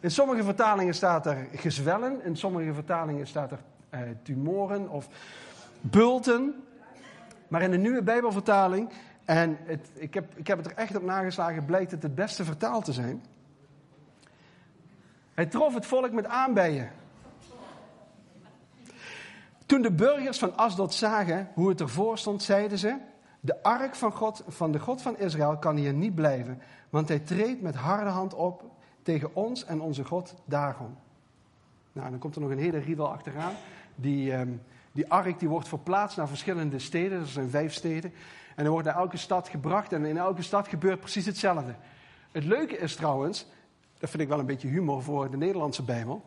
In 0.00 0.10
sommige 0.10 0.44
vertalingen 0.44 0.94
staat 0.94 1.26
er 1.26 1.48
gezwellen, 1.52 2.24
in 2.24 2.36
sommige 2.36 2.74
vertalingen 2.74 3.26
staat 3.26 3.52
er 3.52 3.60
eh, 3.90 4.00
tumoren 4.22 4.88
of 4.88 5.08
bulten. 5.80 6.64
Maar 7.48 7.62
in 7.62 7.70
de 7.70 7.76
nieuwe 7.76 8.02
Bijbelvertaling, 8.02 8.90
en 9.26 9.58
het, 9.64 9.90
ik, 9.94 10.14
heb, 10.14 10.36
ik 10.36 10.46
heb 10.46 10.58
het 10.58 10.66
er 10.66 10.76
echt 10.76 10.96
op 10.96 11.02
nageslagen, 11.02 11.64
blijkt 11.64 11.90
het 11.90 12.02
het 12.02 12.14
beste 12.14 12.44
vertaald 12.44 12.84
te 12.84 12.92
zijn. 12.92 13.24
Hij 15.34 15.46
trof 15.46 15.74
het 15.74 15.86
volk 15.86 16.12
met 16.12 16.26
aanbijen. 16.26 16.90
Toen 19.66 19.82
de 19.82 19.92
burgers 19.92 20.38
van 20.38 20.56
Asdod 20.56 20.94
zagen 20.94 21.48
hoe 21.54 21.68
het 21.68 21.80
ervoor 21.80 22.18
stond, 22.18 22.42
zeiden 22.42 22.78
ze: 22.78 22.96
De 23.40 23.62
ark 23.62 23.94
van, 23.94 24.12
God, 24.12 24.44
van 24.48 24.72
de 24.72 24.78
God 24.78 25.02
van 25.02 25.18
Israël 25.18 25.58
kan 25.58 25.76
hier 25.76 25.92
niet 25.92 26.14
blijven, 26.14 26.62
want 26.90 27.08
hij 27.08 27.18
treedt 27.18 27.62
met 27.62 27.74
harde 27.74 28.10
hand 28.10 28.34
op 28.34 28.64
tegen 29.02 29.34
ons 29.34 29.64
en 29.64 29.80
onze 29.80 30.04
God 30.04 30.34
Dagon. 30.44 30.96
Nou, 31.92 32.10
dan 32.10 32.18
komt 32.18 32.34
er 32.34 32.40
nog 32.40 32.50
een 32.50 32.58
hele 32.58 32.78
riedel 32.78 33.12
achteraan. 33.12 33.54
Die, 33.94 34.32
um, 34.32 34.62
die 34.92 35.10
ark 35.10 35.38
die 35.38 35.48
wordt 35.48 35.68
verplaatst 35.68 36.16
naar 36.16 36.28
verschillende 36.28 36.78
steden, 36.78 37.20
er 37.20 37.26
zijn 37.26 37.50
vijf 37.50 37.72
steden. 37.72 38.12
En 38.56 38.64
er 38.64 38.70
wordt 38.70 38.86
naar 38.86 38.96
elke 38.96 39.16
stad 39.16 39.48
gebracht 39.48 39.92
en 39.92 40.04
in 40.04 40.16
elke 40.16 40.42
stad 40.42 40.68
gebeurt 40.68 41.00
precies 41.00 41.26
hetzelfde. 41.26 41.74
Het 42.32 42.44
leuke 42.44 42.78
is 42.78 42.96
trouwens, 42.96 43.46
dat 43.98 44.10
vind 44.10 44.22
ik 44.22 44.28
wel 44.28 44.38
een 44.38 44.46
beetje 44.46 44.68
humor 44.68 45.02
voor 45.02 45.30
de 45.30 45.36
Nederlandse 45.36 45.82
Bijbel, 45.82 46.24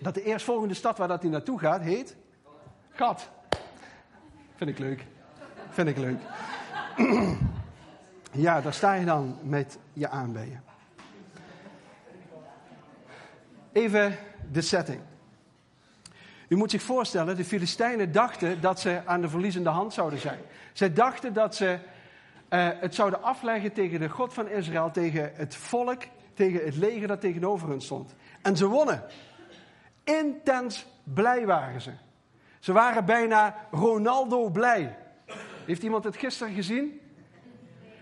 dat 0.00 0.14
de 0.14 0.22
eerstvolgende 0.22 0.74
stad 0.74 0.98
waar 0.98 1.08
dat 1.08 1.22
hij 1.22 1.30
naartoe 1.30 1.58
gaat, 1.58 1.80
heet 1.80 2.16
Gat. 2.90 3.30
Vind 4.54 4.70
ik 4.70 4.78
leuk. 4.78 5.06
Vind 5.68 5.88
ik 5.88 5.96
leuk. 5.96 6.20
ja, 8.46 8.60
daar 8.60 8.74
sta 8.74 8.94
je 8.94 9.04
dan 9.04 9.38
met 9.42 9.78
je 9.92 10.08
aanbijen. 10.08 10.62
Even 13.72 14.16
de 14.52 14.60
setting. 14.60 15.00
U 16.48 16.56
moet 16.56 16.70
zich 16.70 16.82
voorstellen, 16.82 17.36
de 17.36 17.44
Filistijnen 17.44 18.12
dachten 18.12 18.60
dat 18.60 18.80
ze 18.80 19.00
aan 19.04 19.20
de 19.20 19.28
verliezende 19.28 19.68
hand 19.68 19.92
zouden 19.92 20.18
zijn. 20.18 20.38
Zij 20.72 20.92
dachten 20.92 21.32
dat 21.32 21.54
ze 21.54 21.78
uh, 22.50 22.68
het 22.80 22.94
zouden 22.94 23.22
afleggen 23.22 23.72
tegen 23.72 24.00
de 24.00 24.08
God 24.08 24.34
van 24.34 24.48
Israël, 24.48 24.90
tegen 24.90 25.32
het 25.34 25.56
volk, 25.56 26.02
tegen 26.34 26.64
het 26.64 26.76
leger 26.76 27.08
dat 27.08 27.20
tegenover 27.20 27.68
hen 27.68 27.80
stond. 27.80 28.14
En 28.42 28.56
ze 28.56 28.66
wonnen. 28.66 29.02
Intens 30.04 30.86
blij 31.04 31.46
waren 31.46 31.80
ze. 31.80 31.90
Ze 32.58 32.72
waren 32.72 33.04
bijna 33.04 33.54
Ronaldo 33.70 34.48
blij. 34.48 34.96
Heeft 35.66 35.82
iemand 35.82 36.04
het 36.04 36.16
gisteren 36.16 36.54
gezien? 36.54 37.00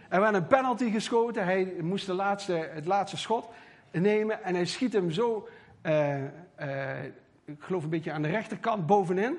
Er 0.08 0.20
werd 0.20 0.34
een 0.34 0.46
penalty 0.46 0.90
geschoten. 0.90 1.44
Hij 1.44 1.74
moest 1.80 2.06
de 2.06 2.14
laatste, 2.14 2.70
het 2.72 2.86
laatste 2.86 3.16
schot 3.16 3.48
nemen. 3.90 4.42
En 4.42 4.54
hij 4.54 4.64
schiet 4.64 4.92
hem 4.92 5.10
zo, 5.10 5.48
uh, 5.82 6.16
uh, 6.22 6.26
ik 7.46 7.62
geloof 7.62 7.82
een 7.82 7.90
beetje 7.90 8.12
aan 8.12 8.22
de 8.22 8.28
rechterkant 8.28 8.86
bovenin. 8.86 9.36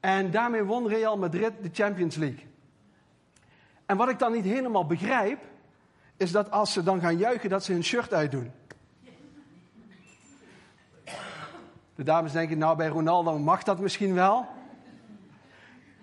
En 0.00 0.30
daarmee 0.30 0.62
won 0.62 0.88
Real 0.88 1.18
Madrid 1.18 1.52
de 1.62 1.70
Champions 1.72 2.16
League. 2.16 2.46
En 3.86 3.96
wat 3.96 4.08
ik 4.08 4.18
dan 4.18 4.32
niet 4.32 4.44
helemaal 4.44 4.86
begrijp, 4.86 5.38
is 6.16 6.32
dat 6.32 6.50
als 6.50 6.72
ze 6.72 6.82
dan 6.82 7.00
gaan 7.00 7.16
juichen, 7.16 7.50
dat 7.50 7.64
ze 7.64 7.72
hun 7.72 7.84
shirt 7.84 8.14
uitdoen. 8.14 8.50
De 11.94 12.02
dames 12.04 12.32
denken, 12.32 12.58
nou 12.58 12.76
bij 12.76 12.88
Ronaldo 12.88 13.38
mag 13.38 13.62
dat 13.62 13.80
misschien 13.80 14.14
wel. 14.14 14.46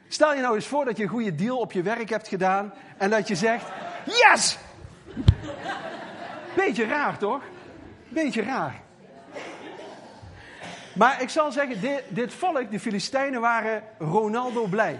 Stel 0.08 0.34
je 0.34 0.42
nou 0.42 0.56
eens 0.56 0.68
voor 0.68 0.86
dat 0.86 0.98
je 0.98 1.04
een 1.04 1.10
goede 1.10 1.36
deal 1.36 1.58
op 1.58 1.72
je 1.72 1.82
werk 1.82 2.10
hebt 2.10 2.28
gedaan 2.28 2.74
en 2.98 3.10
dat 3.10 3.28
je 3.28 3.36
zegt, 3.36 3.72
yes! 4.06 4.58
Beetje 6.56 6.86
raar 6.86 7.18
toch? 7.18 7.42
Beetje 8.10 8.42
raar. 8.42 8.85
Maar 10.96 11.22
ik 11.22 11.30
zal 11.30 11.52
zeggen, 11.52 11.82
dit, 11.82 12.04
dit 12.10 12.34
volk, 12.34 12.72
de 12.72 12.80
Filistijnen, 12.80 13.42
waren 13.42 13.84
Ronaldo 14.00 14.68
blij. 14.68 15.00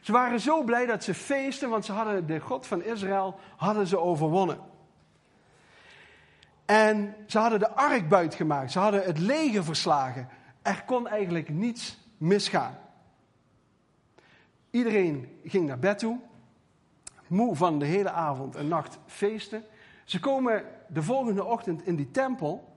Ze 0.00 0.12
waren 0.12 0.40
zo 0.40 0.62
blij 0.62 0.86
dat 0.86 1.04
ze 1.04 1.14
feesten, 1.14 1.70
want 1.70 1.84
ze 1.84 1.92
hadden 1.92 2.26
de 2.26 2.40
God 2.40 2.66
van 2.66 2.82
Israël 2.82 3.38
hadden 3.56 3.86
ze 3.86 3.98
overwonnen. 3.98 4.58
En 6.64 7.14
ze 7.26 7.38
hadden 7.38 7.58
de 7.58 7.70
ark 7.70 8.08
buitgemaakt. 8.08 8.72
Ze 8.72 8.78
hadden 8.78 9.04
het 9.04 9.18
leger 9.18 9.64
verslagen. 9.64 10.28
Er 10.62 10.82
kon 10.86 11.08
eigenlijk 11.08 11.48
niets 11.48 11.98
misgaan. 12.18 12.78
Iedereen 14.70 15.38
ging 15.44 15.66
naar 15.66 15.78
bed 15.78 15.98
toe. 15.98 16.18
Moe 17.26 17.56
van 17.56 17.78
de 17.78 17.84
hele 17.84 18.10
avond 18.10 18.56
en 18.56 18.68
nacht 18.68 18.98
feesten. 19.06 19.64
Ze 20.04 20.20
komen 20.20 20.64
de 20.88 21.02
volgende 21.02 21.44
ochtend 21.44 21.86
in 21.86 21.96
die 21.96 22.10
tempel. 22.10 22.75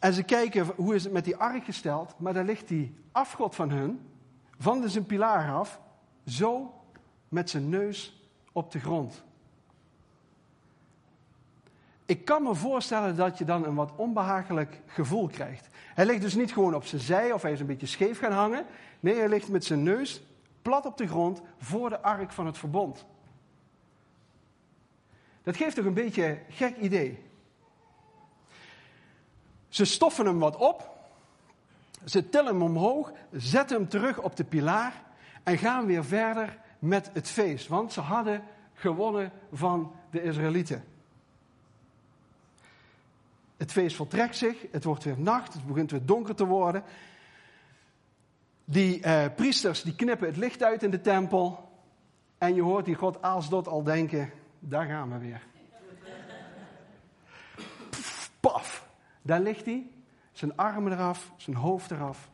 En 0.00 0.12
ze 0.12 0.22
kijken 0.22 0.66
hoe 0.76 0.94
is 0.94 1.04
het 1.04 1.12
met 1.12 1.24
die 1.24 1.36
ark 1.36 1.64
gesteld. 1.64 2.14
Maar 2.18 2.32
daar 2.32 2.44
ligt 2.44 2.68
die 2.68 2.94
afgod 3.12 3.54
van 3.54 3.70
hun, 3.70 4.00
van 4.58 4.80
de 4.80 4.88
zijn 4.88 5.06
pilaar 5.06 5.52
af, 5.52 5.80
zo 6.26 6.74
met 7.28 7.50
zijn 7.50 7.68
neus 7.68 8.28
op 8.52 8.72
de 8.72 8.80
grond. 8.80 9.22
Ik 12.06 12.24
kan 12.24 12.42
me 12.42 12.54
voorstellen 12.54 13.16
dat 13.16 13.38
je 13.38 13.44
dan 13.44 13.64
een 13.64 13.74
wat 13.74 13.92
onbehagelijk 13.96 14.80
gevoel 14.86 15.28
krijgt. 15.28 15.68
Hij 15.94 16.06
ligt 16.06 16.20
dus 16.20 16.34
niet 16.34 16.52
gewoon 16.52 16.74
op 16.74 16.84
zijn 16.84 17.00
zij 17.00 17.32
of 17.32 17.42
hij 17.42 17.52
is 17.52 17.60
een 17.60 17.66
beetje 17.66 17.86
scheef 17.86 18.18
gaan 18.18 18.32
hangen. 18.32 18.66
Nee, 19.00 19.14
hij 19.14 19.28
ligt 19.28 19.48
met 19.48 19.64
zijn 19.64 19.82
neus 19.82 20.22
plat 20.62 20.86
op 20.86 20.96
de 20.96 21.06
grond 21.06 21.42
voor 21.58 21.88
de 21.88 22.00
ark 22.00 22.32
van 22.32 22.46
het 22.46 22.58
verbond. 22.58 23.06
Dat 25.42 25.56
geeft 25.56 25.76
toch 25.76 25.84
een 25.84 25.94
beetje 25.94 26.26
een 26.26 26.38
gek 26.48 26.76
idee. 26.76 27.29
Ze 29.70 29.84
stoffen 29.84 30.26
hem 30.26 30.38
wat 30.38 30.56
op, 30.56 30.90
ze 32.04 32.28
tillen 32.28 32.52
hem 32.52 32.62
omhoog, 32.62 33.12
zetten 33.32 33.76
hem 33.76 33.88
terug 33.88 34.18
op 34.18 34.36
de 34.36 34.44
pilaar 34.44 35.02
en 35.42 35.58
gaan 35.58 35.86
weer 35.86 36.04
verder 36.04 36.58
met 36.78 37.10
het 37.12 37.28
feest. 37.28 37.68
Want 37.68 37.92
ze 37.92 38.00
hadden 38.00 38.42
gewonnen 38.74 39.32
van 39.52 39.92
de 40.10 40.22
Israëlieten. 40.22 40.84
Het 43.56 43.72
feest 43.72 43.96
voltrekt 43.96 44.36
zich, 44.36 44.66
het 44.70 44.84
wordt 44.84 45.04
weer 45.04 45.20
nacht, 45.20 45.52
het 45.52 45.66
begint 45.66 45.90
weer 45.90 46.06
donker 46.06 46.34
te 46.34 46.46
worden. 46.46 46.82
Die 48.64 49.02
eh, 49.02 49.34
priesters 49.36 49.82
die 49.82 49.94
knippen 49.94 50.26
het 50.26 50.36
licht 50.36 50.62
uit 50.62 50.82
in 50.82 50.90
de 50.90 51.00
tempel. 51.00 51.68
En 52.38 52.54
je 52.54 52.62
hoort 52.62 52.84
die 52.84 52.94
God 52.94 53.22
Aasdot 53.22 53.68
al 53.68 53.82
denken, 53.82 54.30
daar 54.58 54.86
gaan 54.86 55.12
we 55.12 55.18
weer. 55.18 55.48
Daar 59.22 59.40
ligt 59.40 59.64
hij. 59.64 59.90
Zijn 60.32 60.56
armen 60.56 60.92
eraf, 60.92 61.32
zijn 61.36 61.56
hoofd 61.56 61.90
eraf. 61.90 62.30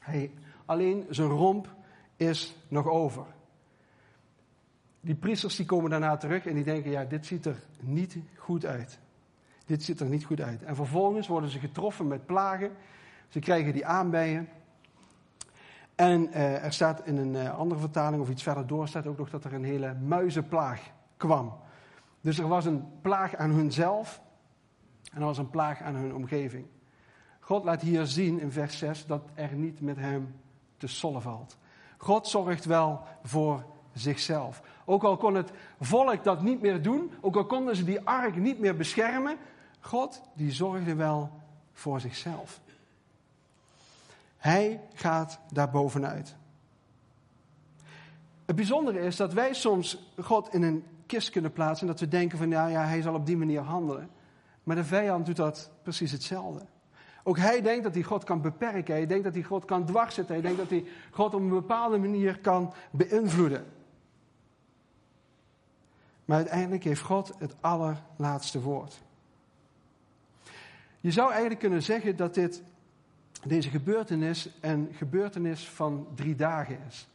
Hij, 0.00 0.30
alleen 0.64 1.06
zijn 1.10 1.28
romp 1.28 1.74
is 2.16 2.56
nog 2.68 2.86
over. 2.86 3.24
Die 5.00 5.14
priesters 5.14 5.56
die 5.56 5.66
komen 5.66 5.90
daarna 5.90 6.16
terug 6.16 6.46
en 6.46 6.54
die 6.54 6.64
denken, 6.64 6.90
ja, 6.90 7.04
dit 7.04 7.26
ziet 7.26 7.46
er 7.46 7.62
niet 7.80 8.16
goed 8.36 8.64
uit. 8.64 8.98
Dit 9.66 9.82
ziet 9.82 10.00
er 10.00 10.06
niet 10.06 10.24
goed 10.24 10.40
uit. 10.40 10.62
En 10.62 10.76
vervolgens 10.76 11.26
worden 11.26 11.50
ze 11.50 11.58
getroffen 11.58 12.06
met 12.06 12.26
plagen. 12.26 12.70
Ze 13.28 13.38
krijgen 13.38 13.72
die 13.72 13.86
aanbijen. 13.86 14.48
En 15.94 16.28
uh, 16.28 16.64
er 16.64 16.72
staat 16.72 17.06
in 17.06 17.16
een 17.16 17.34
uh, 17.34 17.58
andere 17.58 17.80
vertaling 17.80 18.22
of 18.22 18.30
iets 18.30 18.42
verder 18.42 18.66
door 18.66 18.88
staat 18.88 19.06
ook 19.06 19.18
nog 19.18 19.30
dat 19.30 19.44
er 19.44 19.52
een 19.52 19.64
hele 19.64 19.94
muizenplaag 19.94 20.90
kwam. 21.16 21.56
Dus 22.20 22.38
er 22.38 22.48
was 22.48 22.64
een 22.64 22.84
plaag 23.00 23.36
aan 23.36 23.50
hunzelf 23.50 24.20
en 25.16 25.22
was 25.22 25.38
een 25.38 25.50
plaag 25.50 25.82
aan 25.82 25.94
hun 25.94 26.14
omgeving. 26.14 26.66
God 27.40 27.64
laat 27.64 27.80
hier 27.80 28.06
zien 28.06 28.40
in 28.40 28.52
vers 28.52 28.78
6 28.78 29.06
dat 29.06 29.22
er 29.34 29.52
niet 29.52 29.80
met 29.80 29.96
hem 29.96 30.34
te 30.76 30.86
sollen 30.86 31.22
valt. 31.22 31.56
God 31.96 32.28
zorgt 32.28 32.64
wel 32.64 33.00
voor 33.22 33.64
zichzelf. 33.94 34.62
Ook 34.84 35.04
al 35.04 35.16
kon 35.16 35.34
het 35.34 35.50
volk 35.80 36.24
dat 36.24 36.42
niet 36.42 36.60
meer 36.60 36.82
doen, 36.82 37.12
ook 37.20 37.36
al 37.36 37.46
konden 37.46 37.76
ze 37.76 37.84
die 37.84 38.00
ark 38.00 38.36
niet 38.36 38.58
meer 38.58 38.76
beschermen, 38.76 39.36
God 39.80 40.22
die 40.34 40.52
zorgde 40.52 40.94
wel 40.94 41.30
voor 41.72 42.00
zichzelf. 42.00 42.60
Hij 44.36 44.80
gaat 44.94 45.38
daar 45.52 45.70
bovenuit. 45.70 46.36
Het 48.44 48.56
bijzondere 48.56 49.00
is 49.00 49.16
dat 49.16 49.32
wij 49.32 49.54
soms 49.54 50.12
God 50.20 50.54
in 50.54 50.62
een 50.62 50.84
kist 51.06 51.30
kunnen 51.30 51.52
plaatsen 51.52 51.86
en 51.86 51.92
dat 51.92 52.00
we 52.00 52.08
denken 52.08 52.38
van 52.38 52.50
ja, 52.50 52.66
ja, 52.66 52.84
hij 52.84 53.02
zal 53.02 53.14
op 53.14 53.26
die 53.26 53.36
manier 53.36 53.60
handelen. 53.60 54.10
Maar 54.66 54.76
de 54.76 54.84
vijand 54.84 55.26
doet 55.26 55.36
dat 55.36 55.70
precies 55.82 56.12
hetzelfde. 56.12 56.66
Ook 57.22 57.38
hij 57.38 57.62
denkt 57.62 57.84
dat 57.84 57.94
hij 57.94 58.02
God 58.02 58.24
kan 58.24 58.40
beperken. 58.40 58.94
Hij 58.94 59.06
denkt 59.06 59.24
dat 59.24 59.34
hij 59.34 59.42
God 59.42 59.64
kan 59.64 59.84
dwarszetten. 59.84 60.34
Hij 60.34 60.42
denkt 60.42 60.58
dat 60.58 60.70
hij 60.70 60.84
God 61.10 61.34
op 61.34 61.40
een 61.40 61.48
bepaalde 61.48 61.98
manier 61.98 62.38
kan 62.38 62.72
beïnvloeden. 62.90 63.66
Maar 66.24 66.36
uiteindelijk 66.36 66.84
heeft 66.84 67.00
God 67.00 67.34
het 67.38 67.54
allerlaatste 67.60 68.60
woord. 68.60 69.02
Je 71.00 71.10
zou 71.10 71.30
eigenlijk 71.30 71.60
kunnen 71.60 71.82
zeggen 71.82 72.16
dat 72.16 72.34
dit, 72.34 72.62
deze 73.44 73.70
gebeurtenis 73.70 74.50
een 74.60 74.88
gebeurtenis 74.92 75.68
van 75.68 76.06
drie 76.14 76.34
dagen 76.34 76.78
is. 76.88 77.08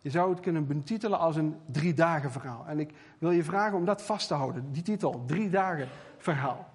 Je 0.00 0.10
zou 0.10 0.30
het 0.30 0.40
kunnen 0.40 0.66
betitelen 0.66 1.18
als 1.18 1.36
een 1.36 1.56
drie 1.66 1.94
dagen 1.94 2.32
verhaal. 2.32 2.64
En 2.66 2.78
ik 2.78 2.94
wil 3.18 3.30
je 3.30 3.44
vragen 3.44 3.78
om 3.78 3.84
dat 3.84 4.02
vast 4.02 4.28
te 4.28 4.34
houden, 4.34 4.72
die 4.72 4.82
titel, 4.82 5.24
drie 5.26 5.50
dagen 5.50 5.88
verhaal. 6.18 6.71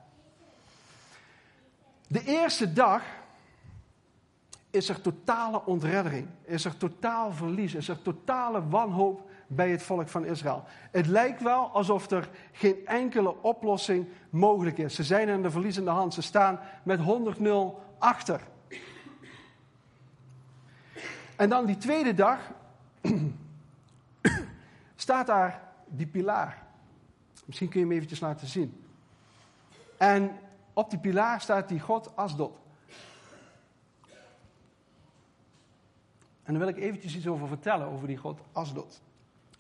De 2.08 2.24
eerste 2.24 2.74
dag 2.74 3.04
is 4.70 4.90
er 4.90 5.02
totale 5.02 5.66
ontreddering, 5.66 6.28
is 6.44 6.66
er 6.66 6.78
totaal 6.78 7.32
verlies, 7.32 7.74
is 7.74 7.88
er 7.88 8.02
totale 8.02 8.68
wanhoop 8.68 9.30
bij 9.48 9.72
het 9.72 9.84
volk 9.84 10.10
van 10.10 10.26
Israël. 10.26 10.64
Het 10.92 11.08
lijkt 11.08 11.42
wel 11.42 11.70
alsof 11.70 12.12
er 12.12 12.30
geen 12.52 12.86
enkele 12.86 13.42
oplossing 13.42 14.08
mogelijk 14.30 14.78
is. 14.78 14.96
Ze 14.96 15.04
zijn 15.04 15.28
in 15.28 15.42
de 15.42 15.52
verliezende 15.52 15.90
hand, 15.90 16.14
ze 16.14 16.22
staan 16.22 16.60
met 16.84 17.00
100-0 17.00 17.44
achter. 17.98 18.42
En 21.36 21.50
dan 21.50 21.66
die 21.66 21.78
tweede 21.78 22.14
dag 22.14 22.40
staat 24.96 25.28
daar 25.28 25.62
die 25.86 26.08
pilaar. 26.08 26.64
Misschien 27.46 27.70
kun 27.70 27.80
je 27.80 27.86
hem 27.86 27.96
eventjes 27.96 28.20
laten 28.20 28.48
zien. 28.48 28.84
En 29.98 30.32
op 30.77 30.89
die 30.89 31.00
pilaar 31.00 31.41
staat 31.41 31.69
die 31.69 31.79
God 31.79 32.15
Asdod. 32.15 32.57
En 36.43 36.53
daar 36.53 36.57
wil 36.57 36.67
ik 36.67 36.77
eventjes 36.77 37.15
iets 37.15 37.27
over 37.27 37.48
vertellen, 37.48 37.88
over 37.88 38.07
die 38.07 38.17
God 38.17 38.39
Asdod. 38.51 39.01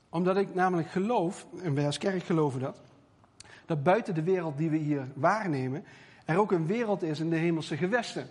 Omdat 0.09 0.37
ik 0.37 0.53
namelijk 0.55 0.89
geloof, 0.89 1.45
en 1.63 1.73
wij 1.73 1.85
als 1.85 1.97
kerk 1.97 2.23
geloven 2.23 2.59
dat, 2.59 2.81
dat 3.65 3.83
buiten 3.83 4.15
de 4.15 4.23
wereld 4.23 4.57
die 4.57 4.69
we 4.69 4.77
hier 4.77 5.07
waarnemen, 5.13 5.85
er 6.25 6.37
ook 6.37 6.51
een 6.51 6.67
wereld 6.67 7.03
is 7.03 7.19
in 7.19 7.29
de 7.29 7.35
hemelse 7.35 7.77
gewesten. 7.77 8.29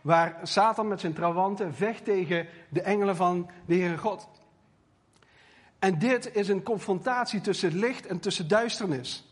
Waar 0.00 0.40
Satan 0.42 0.88
met 0.88 1.00
zijn 1.00 1.14
trawanten 1.14 1.74
vecht 1.74 2.04
tegen 2.04 2.46
de 2.68 2.82
engelen 2.82 3.16
van 3.16 3.50
de 3.66 3.74
Heere 3.74 3.98
God. 3.98 4.28
En 5.78 5.98
dit 5.98 6.34
is 6.34 6.48
een 6.48 6.62
confrontatie 6.62 7.40
tussen 7.40 7.74
licht 7.74 8.06
en 8.06 8.20
tussen 8.20 8.48
duisternis. 8.48 9.31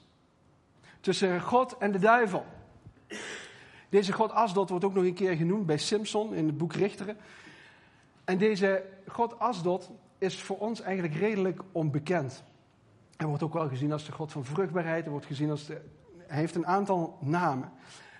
Tussen 1.00 1.40
God 1.40 1.76
en 1.78 1.92
de 1.92 1.98
duivel. 1.98 2.44
Deze 3.88 4.12
God 4.12 4.32
Asdod 4.32 4.68
wordt 4.68 4.84
ook 4.84 4.94
nog 4.94 5.04
een 5.04 5.14
keer 5.14 5.36
genoemd 5.36 5.66
bij 5.66 5.78
Simpson 5.78 6.34
in 6.34 6.46
het 6.46 6.58
boek 6.58 6.72
Richteren. 6.72 7.16
En 8.24 8.38
deze 8.38 8.84
God 9.06 9.38
Asdod 9.38 9.90
is 10.18 10.42
voor 10.42 10.58
ons 10.58 10.80
eigenlijk 10.80 11.14
redelijk 11.14 11.60
onbekend. 11.72 12.44
Hij 13.16 13.26
wordt 13.26 13.42
ook 13.42 13.52
wel 13.52 13.68
gezien 13.68 13.92
als 13.92 14.04
de 14.04 14.12
God 14.12 14.32
van 14.32 14.44
vruchtbaarheid. 14.44 15.02
Hij, 15.02 15.10
wordt 15.10 15.26
gezien 15.26 15.50
als 15.50 15.66
de, 15.66 15.80
hij 16.26 16.38
heeft 16.38 16.54
een 16.54 16.66
aantal 16.66 17.18
namen. 17.20 17.72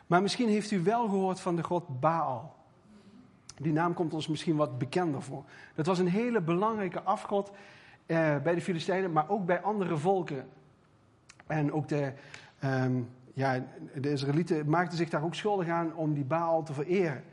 Maar 0.07 0.23
misschien 0.23 0.49
heeft 0.49 0.71
u 0.71 0.83
wel 0.83 1.09
gehoord 1.09 1.41
van 1.41 1.57
de 1.57 1.63
God 1.63 2.01
Baal. 2.01 2.57
Die 3.57 3.73
naam 3.73 3.95
komt 3.95 4.15
ons 4.15 4.29
misschien 4.29 4.57
wat 4.57 4.79
bekender 4.79 5.23
voor. 5.23 5.45
Dat 5.75 5.87
was 5.87 5.99
een 5.99 6.09
hele 6.09 6.41
belangrijke 6.41 7.03
afgod 7.03 7.51
eh, 8.07 8.37
bij 8.43 8.55
de 8.55 8.61
Filistijnen, 8.61 9.13
maar 9.13 9.29
ook 9.29 9.47
bij 9.47 9.61
andere 9.61 9.97
volken. 9.97 10.49
En 11.47 11.73
ook 11.73 11.89
de, 11.89 12.13
um, 12.65 13.11
ja, 13.35 13.65
de 13.95 14.11
Israëlieten 14.11 14.69
maakten 14.69 14.99
zich 14.99 15.09
daar 15.09 15.25
ook 15.25 15.35
schuldig 15.35 15.69
aan 15.69 15.95
om 15.95 16.15
die 16.15 16.25
Baal 16.25 16.63
te 16.63 16.73
vereren. 16.73 17.25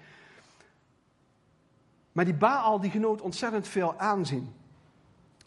Maar 2.11 2.25
die 2.25 2.33
Baal 2.33 2.79
die 2.79 2.91
genoot 2.91 3.21
ontzettend 3.21 3.67
veel 3.67 3.99
aanzien. 3.99 4.53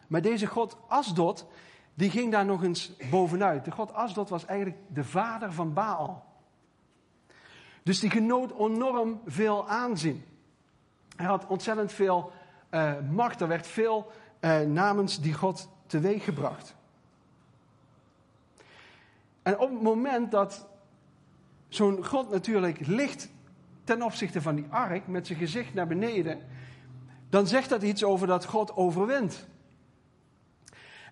Maar 0.06 0.22
deze 0.22 0.46
god 0.46 0.76
Asdod, 0.86 1.46
die 1.94 2.10
ging 2.10 2.32
daar 2.32 2.44
nog 2.44 2.62
eens 2.62 2.92
bovenuit. 3.10 3.64
De 3.64 3.70
god 3.70 3.92
Asdod 3.94 4.28
was 4.28 4.44
eigenlijk 4.44 4.78
de 4.88 5.04
vader 5.04 5.52
van 5.52 5.72
Baal. 5.72 6.24
Dus 7.82 8.00
die 8.00 8.10
genoot 8.10 8.58
enorm 8.58 9.20
veel 9.26 9.68
aanzien. 9.68 10.24
Hij 11.16 11.26
had 11.26 11.46
ontzettend 11.46 11.92
veel 11.92 12.32
uh, 12.70 12.92
macht. 13.10 13.40
Er 13.40 13.48
werd 13.48 13.66
veel 13.66 14.10
uh, 14.40 14.60
namens 14.60 15.20
die 15.20 15.34
God 15.34 15.68
teweeggebracht. 15.86 16.74
En 19.42 19.58
op 19.58 19.70
het 19.70 19.82
moment 19.82 20.30
dat 20.30 20.66
zo'n 21.68 22.04
God 22.04 22.30
natuurlijk 22.30 22.86
ligt 22.86 23.28
ten 23.84 24.02
opzichte 24.02 24.42
van 24.42 24.54
die 24.54 24.66
ark 24.70 25.06
met 25.06 25.26
zijn 25.26 25.38
gezicht 25.38 25.74
naar 25.74 25.86
beneden, 25.86 26.38
dan 27.28 27.46
zegt 27.46 27.68
dat 27.68 27.82
iets 27.82 28.04
over 28.04 28.26
dat 28.26 28.44
God 28.44 28.76
overwint. 28.76 29.46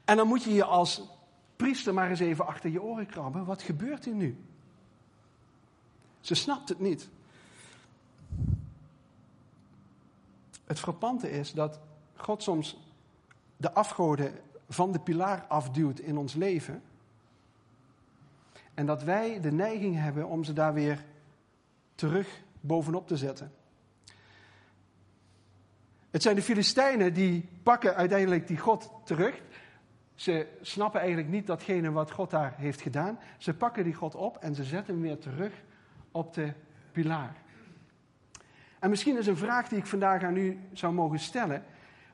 En 0.04 0.16
dan 0.16 0.28
moet 0.28 0.42
je 0.42 0.52
je 0.52 0.64
als 0.64 1.02
priester 1.56 1.94
maar 1.94 2.10
eens 2.10 2.20
even 2.20 2.46
achter 2.46 2.70
je 2.70 2.82
oren 2.82 3.06
krabben. 3.06 3.44
Wat 3.44 3.62
gebeurt 3.62 4.04
hier 4.04 4.14
nu? 4.14 4.44
Ze 6.20 6.34
snapt 6.34 6.68
het 6.68 6.80
niet. 6.80 7.08
Het 10.64 10.78
frappante 10.78 11.30
is 11.30 11.52
dat 11.52 11.80
God 12.16 12.42
soms 12.42 12.78
de 13.56 13.72
afgoden 13.72 14.32
van 14.68 14.92
de 14.92 15.00
pilaar 15.00 15.44
afduwt 15.48 15.98
in 15.98 16.16
ons 16.16 16.34
leven. 16.34 16.82
En 18.78 18.86
dat 18.86 19.02
wij 19.02 19.40
de 19.40 19.52
neiging 19.52 19.96
hebben 19.96 20.28
om 20.28 20.44
ze 20.44 20.52
daar 20.52 20.74
weer 20.74 21.04
terug 21.94 22.42
bovenop 22.60 23.08
te 23.08 23.16
zetten. 23.16 23.52
Het 26.10 26.22
zijn 26.22 26.34
de 26.34 26.42
Filistijnen 26.42 27.14
die 27.14 27.48
pakken 27.62 27.94
uiteindelijk 27.94 28.46
die 28.46 28.58
God 28.58 28.90
terug. 29.04 29.40
Ze 30.14 30.46
snappen 30.60 31.00
eigenlijk 31.00 31.30
niet 31.30 31.46
datgene 31.46 31.90
wat 31.90 32.10
God 32.10 32.30
daar 32.30 32.54
heeft 32.56 32.80
gedaan. 32.80 33.18
Ze 33.38 33.54
pakken 33.54 33.84
die 33.84 33.94
God 33.94 34.14
op 34.14 34.36
en 34.36 34.54
ze 34.54 34.64
zetten 34.64 34.94
hem 34.94 35.02
weer 35.02 35.18
terug 35.18 35.52
op 36.10 36.34
de 36.34 36.52
pilaar. 36.92 37.36
En 38.78 38.90
misschien 38.90 39.18
is 39.18 39.26
een 39.26 39.36
vraag 39.36 39.68
die 39.68 39.78
ik 39.78 39.86
vandaag 39.86 40.22
aan 40.22 40.36
u 40.36 40.58
zou 40.72 40.92
mogen 40.92 41.18
stellen. 41.18 41.64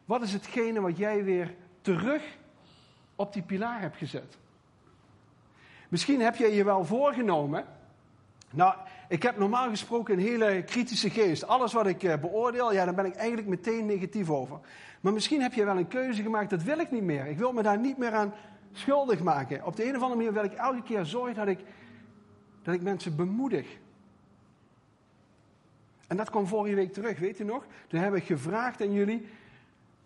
Wat 0.05 0.23
is 0.23 0.33
hetgene 0.33 0.81
wat 0.81 0.97
jij 0.97 1.25
weer 1.25 1.55
terug 1.81 2.23
op 3.15 3.33
die 3.33 3.43
pilaar 3.43 3.81
hebt 3.81 3.97
gezet? 3.97 4.39
Misschien 5.95 6.21
heb 6.21 6.37
je 6.37 6.55
je 6.55 6.65
wel 6.65 6.85
voorgenomen. 6.85 7.65
Nou, 8.51 8.75
ik 9.09 9.23
heb 9.23 9.39
normaal 9.39 9.69
gesproken 9.69 10.15
een 10.15 10.25
hele 10.25 10.63
kritische 10.63 11.11
geest. 11.11 11.47
Alles 11.47 11.73
wat 11.73 11.87
ik 11.87 12.03
eh, 12.03 12.21
beoordeel, 12.21 12.73
ja, 12.73 12.85
daar 12.85 12.95
ben 12.95 13.05
ik 13.05 13.15
eigenlijk 13.15 13.49
meteen 13.49 13.87
negatief 13.87 14.31
over. 14.31 14.59
Maar 15.01 15.13
misschien 15.13 15.43
heb 15.43 15.53
je 15.53 15.65
wel 15.65 15.77
een 15.77 15.89
keuze 15.89 16.23
gemaakt, 16.23 16.51
dat 16.51 16.63
wil 16.63 16.79
ik 16.79 16.91
niet 16.91 17.03
meer. 17.03 17.27
Ik 17.27 17.39
wil 17.39 17.53
me 17.53 17.63
daar 17.63 17.79
niet 17.79 17.99
meer 17.99 18.13
aan 18.13 18.33
schuldig 18.73 19.23
maken. 19.23 19.65
Op 19.67 19.77
de 19.77 19.83
een 19.89 19.97
of 19.97 20.03
andere 20.03 20.17
manier 20.17 20.33
wil 20.33 20.45
ik 20.45 20.53
elke 20.53 20.83
keer 20.83 21.05
zorgen 21.05 21.35
dat 21.35 21.47
ik, 21.47 21.59
dat 22.63 22.75
ik 22.75 22.83
mensen 22.83 23.17
bemoedig. 23.17 23.67
En 26.07 26.17
dat 26.17 26.31
kwam 26.31 26.47
vorige 26.47 26.75
week 26.75 26.93
terug, 26.93 27.19
weet 27.19 27.41
u 27.41 27.45
nog? 27.45 27.67
Toen 27.87 28.01
heb 28.01 28.15
ik 28.15 28.25
gevraagd 28.25 28.83
aan 28.83 28.93
jullie 28.93 29.29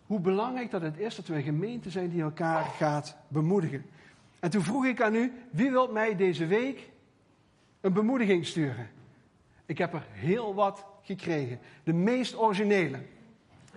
hoe 0.05 0.19
belangrijk 0.19 0.71
dat 0.71 0.81
het 0.81 0.97
is 0.97 1.15
dat 1.15 1.27
we 1.27 1.35
een 1.35 1.43
gemeente 1.43 1.89
zijn 1.89 2.09
die 2.09 2.21
elkaar 2.21 2.63
gaat 2.63 3.17
bemoedigen. 3.27 3.85
En 4.39 4.49
toen 4.49 4.63
vroeg 4.63 4.85
ik 4.85 5.01
aan 5.01 5.15
u, 5.15 5.33
wie 5.51 5.71
wilt 5.71 5.91
mij 5.91 6.15
deze 6.15 6.45
week 6.45 6.89
een 7.81 7.93
bemoediging 7.93 8.45
sturen? 8.45 8.89
Ik 9.65 9.77
heb 9.77 9.93
er 9.93 10.05
heel 10.11 10.53
wat 10.53 10.85
gekregen. 11.01 11.59
De 11.83 11.93
meest 11.93 12.37
originele. 12.37 12.99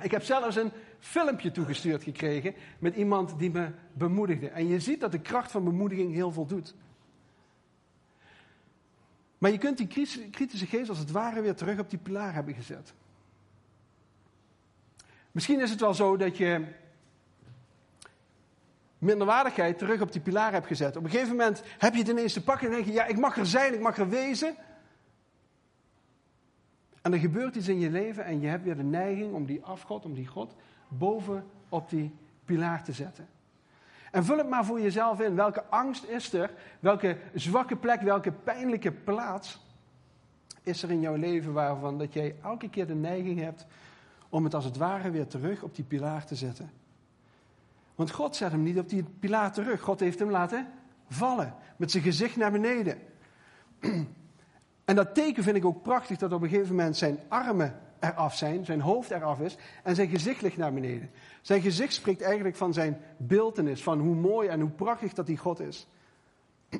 Ik 0.00 0.10
heb 0.10 0.22
zelfs 0.22 0.56
een 0.56 0.72
filmpje 0.98 1.50
toegestuurd 1.50 2.02
gekregen 2.02 2.54
met 2.78 2.96
iemand 2.96 3.38
die 3.38 3.50
me 3.50 3.70
bemoedigde. 3.92 4.48
En 4.48 4.68
je 4.68 4.80
ziet 4.80 5.00
dat 5.00 5.12
de 5.12 5.20
kracht 5.20 5.50
van 5.50 5.64
bemoediging 5.64 6.12
heel 6.12 6.32
veel 6.32 6.46
doet. 6.46 6.74
Maar 9.38 9.50
je 9.50 9.58
kunt 9.58 9.78
die 9.78 10.06
kritische 10.30 10.66
geest 10.66 10.88
als 10.88 10.98
het 10.98 11.10
ware 11.10 11.40
weer 11.40 11.54
terug 11.54 11.78
op 11.78 11.90
die 11.90 11.98
pilaar 11.98 12.34
hebben 12.34 12.54
gezet. 12.54 12.94
Misschien 15.32 15.60
is 15.60 15.70
het 15.70 15.80
wel 15.80 15.94
zo 15.94 16.16
dat 16.16 16.36
je 16.36 16.64
minderwaardigheid 19.02 19.78
terug 19.78 20.00
op 20.00 20.12
die 20.12 20.20
pilaar 20.20 20.52
hebt 20.52 20.66
gezet. 20.66 20.96
Op 20.96 21.04
een 21.04 21.10
gegeven 21.10 21.36
moment 21.36 21.62
heb 21.78 21.92
je 21.92 21.98
het 21.98 22.08
ineens 22.08 22.32
te 22.32 22.42
pakken 22.42 22.66
en 22.66 22.72
denk 22.72 22.86
je, 22.86 22.92
ja, 22.92 23.06
ik 23.06 23.18
mag 23.18 23.36
er 23.36 23.46
zijn, 23.46 23.74
ik 23.74 23.80
mag 23.80 23.98
er 23.98 24.08
wezen. 24.08 24.54
En 27.02 27.12
er 27.12 27.18
gebeurt 27.18 27.54
iets 27.54 27.68
in 27.68 27.80
je 27.80 27.90
leven 27.90 28.24
en 28.24 28.40
je 28.40 28.46
hebt 28.46 28.64
weer 28.64 28.76
de 28.76 28.82
neiging 28.82 29.34
om 29.34 29.46
die 29.46 29.64
afgod, 29.64 30.04
om 30.04 30.14
die 30.14 30.26
God, 30.26 30.54
boven 30.88 31.44
op 31.68 31.90
die 31.90 32.14
pilaar 32.44 32.84
te 32.84 32.92
zetten. 32.92 33.28
En 34.10 34.24
vul 34.24 34.38
het 34.38 34.48
maar 34.48 34.64
voor 34.64 34.80
jezelf 34.80 35.20
in. 35.20 35.34
Welke 35.34 35.64
angst 35.64 36.04
is 36.04 36.32
er? 36.32 36.50
Welke 36.80 37.16
zwakke 37.34 37.76
plek, 37.76 38.00
welke 38.00 38.32
pijnlijke 38.32 38.92
plaats 38.92 39.60
is 40.62 40.82
er 40.82 40.90
in 40.90 41.00
jouw 41.00 41.16
leven 41.16 41.52
waarvan 41.52 41.98
dat 41.98 42.12
jij 42.12 42.36
elke 42.42 42.70
keer 42.70 42.86
de 42.86 42.94
neiging 42.94 43.40
hebt 43.40 43.66
om 44.28 44.44
het 44.44 44.54
als 44.54 44.64
het 44.64 44.76
ware 44.76 45.10
weer 45.10 45.26
terug 45.26 45.62
op 45.62 45.74
die 45.74 45.84
pilaar 45.84 46.24
te 46.24 46.34
zetten? 46.34 46.70
Want 48.02 48.14
God 48.14 48.36
zet 48.36 48.50
hem 48.50 48.62
niet 48.62 48.78
op 48.78 48.88
die 48.88 49.04
pilaar 49.18 49.52
terug. 49.52 49.80
God 49.80 50.00
heeft 50.00 50.18
hem 50.18 50.30
laten 50.30 50.68
vallen. 51.08 51.54
Met 51.76 51.90
zijn 51.90 52.02
gezicht 52.02 52.36
naar 52.36 52.52
beneden. 52.52 52.98
En 54.84 54.96
dat 54.96 55.14
teken 55.14 55.42
vind 55.42 55.56
ik 55.56 55.64
ook 55.64 55.82
prachtig 55.82 56.18
dat 56.18 56.32
op 56.32 56.42
een 56.42 56.48
gegeven 56.48 56.74
moment 56.74 56.96
zijn 56.96 57.18
armen 57.28 57.80
eraf 58.00 58.36
zijn, 58.36 58.64
zijn 58.64 58.80
hoofd 58.80 59.10
eraf 59.10 59.40
is 59.40 59.56
en 59.82 59.94
zijn 59.94 60.08
gezicht 60.08 60.42
ligt 60.42 60.56
naar 60.56 60.72
beneden. 60.72 61.10
Zijn 61.40 61.60
gezicht 61.60 61.92
spreekt 61.92 62.22
eigenlijk 62.22 62.56
van 62.56 62.72
zijn 62.72 63.00
beeltenis, 63.16 63.82
van 63.82 63.98
hoe 64.00 64.14
mooi 64.14 64.48
en 64.48 64.60
hoe 64.60 64.70
prachtig 64.70 65.12
dat 65.12 65.26
die 65.26 65.36
God 65.36 65.60
is. 65.60 65.86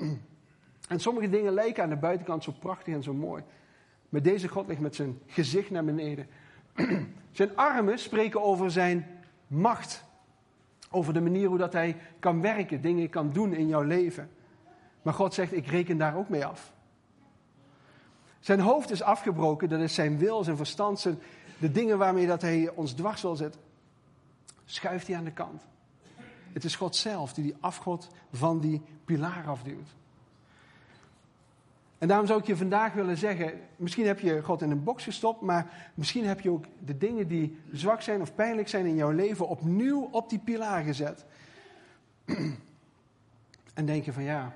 En 0.88 1.00
sommige 1.00 1.28
dingen 1.28 1.52
lijken 1.52 1.82
aan 1.82 1.88
de 1.88 1.96
buitenkant 1.96 2.44
zo 2.44 2.52
prachtig 2.52 2.94
en 2.94 3.02
zo 3.02 3.14
mooi. 3.14 3.42
Maar 4.08 4.22
deze 4.22 4.48
God 4.48 4.66
ligt 4.66 4.80
met 4.80 4.94
zijn 4.94 5.18
gezicht 5.26 5.70
naar 5.70 5.84
beneden. 5.84 6.26
Zijn 7.30 7.56
armen 7.56 7.98
spreken 7.98 8.42
over 8.42 8.70
zijn 8.70 9.06
macht. 9.46 10.04
Over 10.94 11.12
de 11.12 11.20
manier 11.20 11.48
hoe 11.48 11.58
dat 11.58 11.72
hij 11.72 11.96
kan 12.18 12.40
werken, 12.40 12.80
dingen 12.80 13.08
kan 13.08 13.32
doen 13.32 13.54
in 13.54 13.66
jouw 13.66 13.82
leven. 13.82 14.30
Maar 15.02 15.14
God 15.14 15.34
zegt, 15.34 15.52
ik 15.52 15.66
reken 15.66 15.96
daar 15.96 16.16
ook 16.16 16.28
mee 16.28 16.44
af. 16.44 16.72
Zijn 18.40 18.60
hoofd 18.60 18.90
is 18.90 19.02
afgebroken, 19.02 19.68
dat 19.68 19.80
is 19.80 19.94
zijn 19.94 20.18
wil, 20.18 20.44
zijn 20.44 20.56
verstand, 20.56 21.00
zijn, 21.00 21.18
de 21.58 21.70
dingen 21.70 21.98
waarmee 21.98 22.26
dat 22.26 22.42
hij 22.42 22.70
ons 22.74 22.92
dwars 22.92 23.22
wil 23.22 23.36
zetten. 23.36 23.60
Schuift 24.64 25.06
hij 25.06 25.16
aan 25.16 25.24
de 25.24 25.32
kant. 25.32 25.62
Het 26.52 26.64
is 26.64 26.76
God 26.76 26.96
zelf 26.96 27.32
die 27.32 27.44
die 27.44 27.56
afgod 27.60 28.08
van 28.32 28.60
die 28.60 28.82
pilaar 29.04 29.46
afduwt. 29.46 29.88
En 32.02 32.08
daarom 32.08 32.26
zou 32.26 32.40
ik 32.40 32.46
je 32.46 32.56
vandaag 32.56 32.92
willen 32.92 33.16
zeggen, 33.16 33.60
misschien 33.76 34.06
heb 34.06 34.20
je 34.20 34.42
God 34.42 34.62
in 34.62 34.70
een 34.70 34.84
box 34.84 35.04
gestopt, 35.04 35.40
maar 35.40 35.90
misschien 35.94 36.26
heb 36.26 36.40
je 36.40 36.50
ook 36.50 36.64
de 36.78 36.98
dingen 36.98 37.28
die 37.28 37.58
zwak 37.72 38.00
zijn 38.00 38.20
of 38.20 38.34
pijnlijk 38.34 38.68
zijn 38.68 38.86
in 38.86 38.94
jouw 38.94 39.10
leven 39.10 39.48
opnieuw 39.48 40.08
op 40.10 40.30
die 40.30 40.38
pilaar 40.38 40.82
gezet. 40.82 41.24
En 43.74 43.86
denk 43.86 44.04
je 44.04 44.12
van 44.12 44.22
ja, 44.22 44.52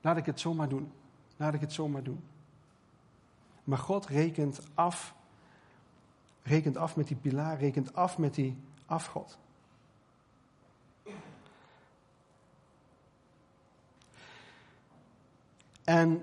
laat 0.00 0.16
ik 0.16 0.26
het 0.26 0.40
zomaar 0.40 0.68
doen. 0.68 0.92
Laat 1.36 1.54
ik 1.54 1.60
het 1.60 1.72
zomaar 1.72 2.02
doen. 2.02 2.20
Maar 3.64 3.78
God 3.78 4.06
rekent 4.06 4.60
af, 4.74 5.14
rekent 6.42 6.76
af 6.76 6.96
met 6.96 7.08
die 7.08 7.16
pilaar, 7.16 7.58
rekent 7.58 7.94
af 7.94 8.18
met 8.18 8.34
die 8.34 8.56
afgod. 8.86 9.38
En 15.92 16.22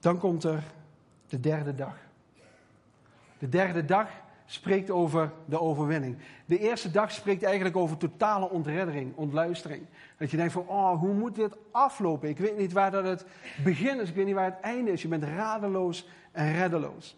dan 0.00 0.18
komt 0.18 0.44
er 0.44 0.62
de 1.26 1.40
derde 1.40 1.74
dag. 1.74 1.96
De 3.38 3.48
derde 3.48 3.84
dag 3.84 4.10
spreekt 4.46 4.90
over 4.90 5.32
de 5.44 5.60
overwinning. 5.60 6.16
De 6.46 6.58
eerste 6.58 6.90
dag 6.90 7.10
spreekt 7.10 7.42
eigenlijk 7.42 7.76
over 7.76 7.96
totale 7.96 8.50
ontreddering, 8.50 9.16
ontluistering. 9.16 9.86
Dat 10.18 10.30
je 10.30 10.36
denkt 10.36 10.52
van, 10.52 10.68
oh, 10.68 11.00
hoe 11.00 11.14
moet 11.14 11.34
dit 11.34 11.56
aflopen? 11.70 12.28
Ik 12.28 12.38
weet 12.38 12.58
niet 12.58 12.72
waar 12.72 12.90
dat 12.90 13.04
het 13.04 13.26
begin 13.64 14.00
is, 14.00 14.08
ik 14.08 14.14
weet 14.14 14.26
niet 14.26 14.34
waar 14.34 14.50
het 14.50 14.60
einde 14.60 14.92
is. 14.92 15.02
Je 15.02 15.08
bent 15.08 15.24
radeloos 15.24 16.08
en 16.32 16.52
reddeloos. 16.52 17.16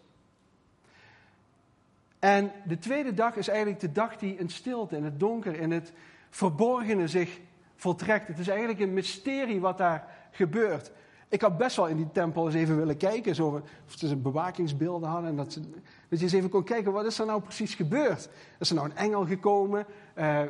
En 2.19 2.51
de 2.65 2.77
tweede 2.77 3.13
dag 3.13 3.35
is 3.35 3.47
eigenlijk 3.47 3.79
de 3.79 3.91
dag 3.91 4.17
die 4.17 4.37
in 4.37 4.49
stilte, 4.49 4.95
in 4.95 5.03
het 5.03 5.19
donker, 5.19 5.59
in 5.59 5.71
het 5.71 5.93
verborgene 6.29 7.07
zich 7.07 7.39
voltrekt. 7.75 8.27
Het 8.27 8.39
is 8.39 8.47
eigenlijk 8.47 8.79
een 8.79 8.93
mysterie 8.93 9.59
wat 9.59 9.77
daar 9.77 10.07
gebeurt. 10.31 10.91
Ik 11.29 11.41
had 11.41 11.57
best 11.57 11.75
wel 11.75 11.87
in 11.87 11.97
die 11.97 12.11
tempel 12.11 12.45
eens 12.45 12.55
even 12.55 12.77
willen 12.77 12.97
kijken. 12.97 13.35
Zo, 13.35 13.61
of 13.85 13.93
ze 13.97 14.15
bewakingsbeelden 14.15 15.09
hadden. 15.09 15.29
En 15.29 15.35
dat, 15.35 15.53
ze, 15.53 15.61
je 16.09 16.17
eens 16.17 16.33
even 16.33 16.49
kon 16.49 16.63
kijken, 16.63 16.91
wat 16.91 17.05
is 17.05 17.19
er 17.19 17.25
nou 17.25 17.41
precies 17.41 17.75
gebeurd? 17.75 18.29
Is 18.59 18.69
er 18.69 18.75
nou 18.75 18.89
een 18.89 18.95
engel 18.95 19.25
gekomen? 19.25 19.85
Uh, 20.17 20.41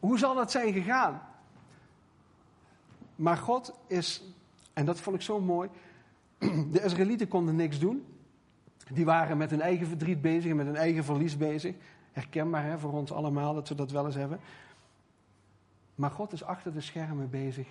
hoe 0.00 0.18
zal 0.18 0.34
dat 0.34 0.50
zijn 0.50 0.72
gegaan? 0.72 1.22
Maar 3.16 3.36
God 3.36 3.72
is, 3.86 4.22
en 4.72 4.84
dat 4.84 5.00
vond 5.00 5.16
ik 5.16 5.22
zo 5.22 5.40
mooi. 5.40 5.68
De 6.72 6.82
Israëlieten 6.82 7.28
konden 7.28 7.56
niks 7.56 7.78
doen. 7.78 8.06
Die 8.92 9.04
waren 9.04 9.36
met 9.36 9.50
hun 9.50 9.60
eigen 9.60 9.86
verdriet 9.86 10.20
bezig 10.20 10.50
en 10.50 10.56
met 10.56 10.66
hun 10.66 10.76
eigen 10.76 11.04
verlies 11.04 11.36
bezig. 11.36 11.74
Herkenbaar 12.12 12.64
hè, 12.64 12.78
voor 12.78 12.92
ons 12.92 13.12
allemaal 13.12 13.54
dat 13.54 13.68
we 13.68 13.74
dat 13.74 13.90
wel 13.90 14.06
eens 14.06 14.14
hebben. 14.14 14.40
Maar 15.94 16.10
God 16.10 16.32
is 16.32 16.44
achter 16.44 16.72
de 16.72 16.80
schermen 16.80 17.30
bezig 17.30 17.68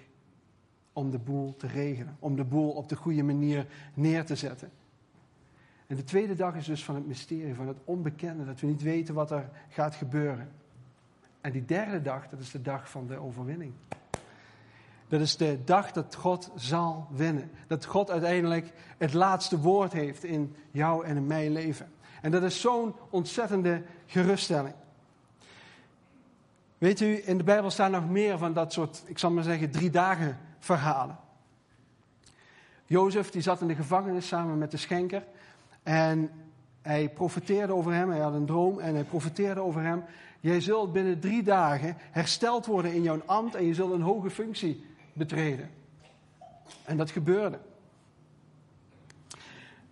om 0.95 1.11
de 1.11 1.19
boel 1.19 1.55
te 1.57 1.67
regelen, 1.67 2.15
om 2.19 2.35
de 2.35 2.43
boel 2.43 2.69
op 2.69 2.89
de 2.89 2.95
goede 2.95 3.23
manier 3.23 3.67
neer 3.93 4.25
te 4.25 4.35
zetten. 4.35 4.71
En 5.87 5.95
de 5.95 6.03
tweede 6.03 6.35
dag 6.35 6.55
is 6.55 6.65
dus 6.65 6.83
van 6.83 6.95
het 6.95 7.07
mysterie, 7.07 7.55
van 7.55 7.67
het 7.67 7.77
onbekende, 7.83 8.45
dat 8.45 8.59
we 8.59 8.67
niet 8.67 8.81
weten 8.81 9.13
wat 9.13 9.31
er 9.31 9.49
gaat 9.69 9.95
gebeuren. 9.95 10.51
En 11.41 11.51
die 11.51 11.65
derde 11.65 12.01
dag, 12.01 12.29
dat 12.29 12.39
is 12.39 12.51
de 12.51 12.61
dag 12.61 12.89
van 12.89 13.07
de 13.07 13.17
overwinning. 13.17 13.73
Dat 15.07 15.21
is 15.21 15.37
de 15.37 15.59
dag 15.65 15.91
dat 15.91 16.15
God 16.15 16.51
zal 16.55 17.07
winnen. 17.11 17.51
Dat 17.67 17.85
God 17.85 18.11
uiteindelijk 18.11 18.71
het 18.97 19.13
laatste 19.13 19.59
woord 19.59 19.93
heeft 19.93 20.23
in 20.23 20.55
jou 20.71 21.05
en 21.05 21.15
in 21.15 21.27
mijn 21.27 21.51
leven. 21.51 21.91
En 22.21 22.31
dat 22.31 22.43
is 22.43 22.61
zo'n 22.61 22.95
ontzettende 23.09 23.81
geruststelling. 24.05 24.73
Weet 26.77 26.99
u, 26.99 27.21
in 27.25 27.37
de 27.37 27.43
Bijbel 27.43 27.69
staan 27.69 27.91
nog 27.91 28.09
meer 28.09 28.37
van 28.37 28.53
dat 28.53 28.73
soort, 28.73 29.03
ik 29.05 29.19
zal 29.19 29.31
maar 29.31 29.43
zeggen, 29.43 29.71
drie 29.71 29.89
dagen 29.89 30.37
verhalen. 30.65 31.17
Jozef 32.85 33.29
die 33.29 33.41
zat 33.41 33.61
in 33.61 33.67
de 33.67 33.75
gevangenis 33.75 34.27
samen 34.27 34.57
met 34.57 34.71
de 34.71 34.77
schenker. 34.77 35.23
En 35.83 36.31
hij 36.81 37.09
profeteerde 37.09 37.73
over 37.73 37.93
hem, 37.93 38.09
hij 38.09 38.19
had 38.19 38.33
een 38.33 38.45
droom 38.45 38.79
en 38.79 38.93
hij 38.93 39.03
profeteerde 39.03 39.61
over 39.61 39.81
hem. 39.81 40.03
Jij 40.39 40.61
zult 40.61 40.93
binnen 40.93 41.19
drie 41.19 41.43
dagen 41.43 41.95
hersteld 41.97 42.65
worden 42.65 42.93
in 42.93 43.01
jouw 43.01 43.21
ambt 43.25 43.55
en 43.55 43.65
je 43.65 43.73
zult 43.73 43.91
een 43.91 44.01
hoge 44.01 44.29
functie 44.29 44.85
betreden. 45.13 45.69
En 46.83 46.97
dat 46.97 47.11
gebeurde. 47.11 47.59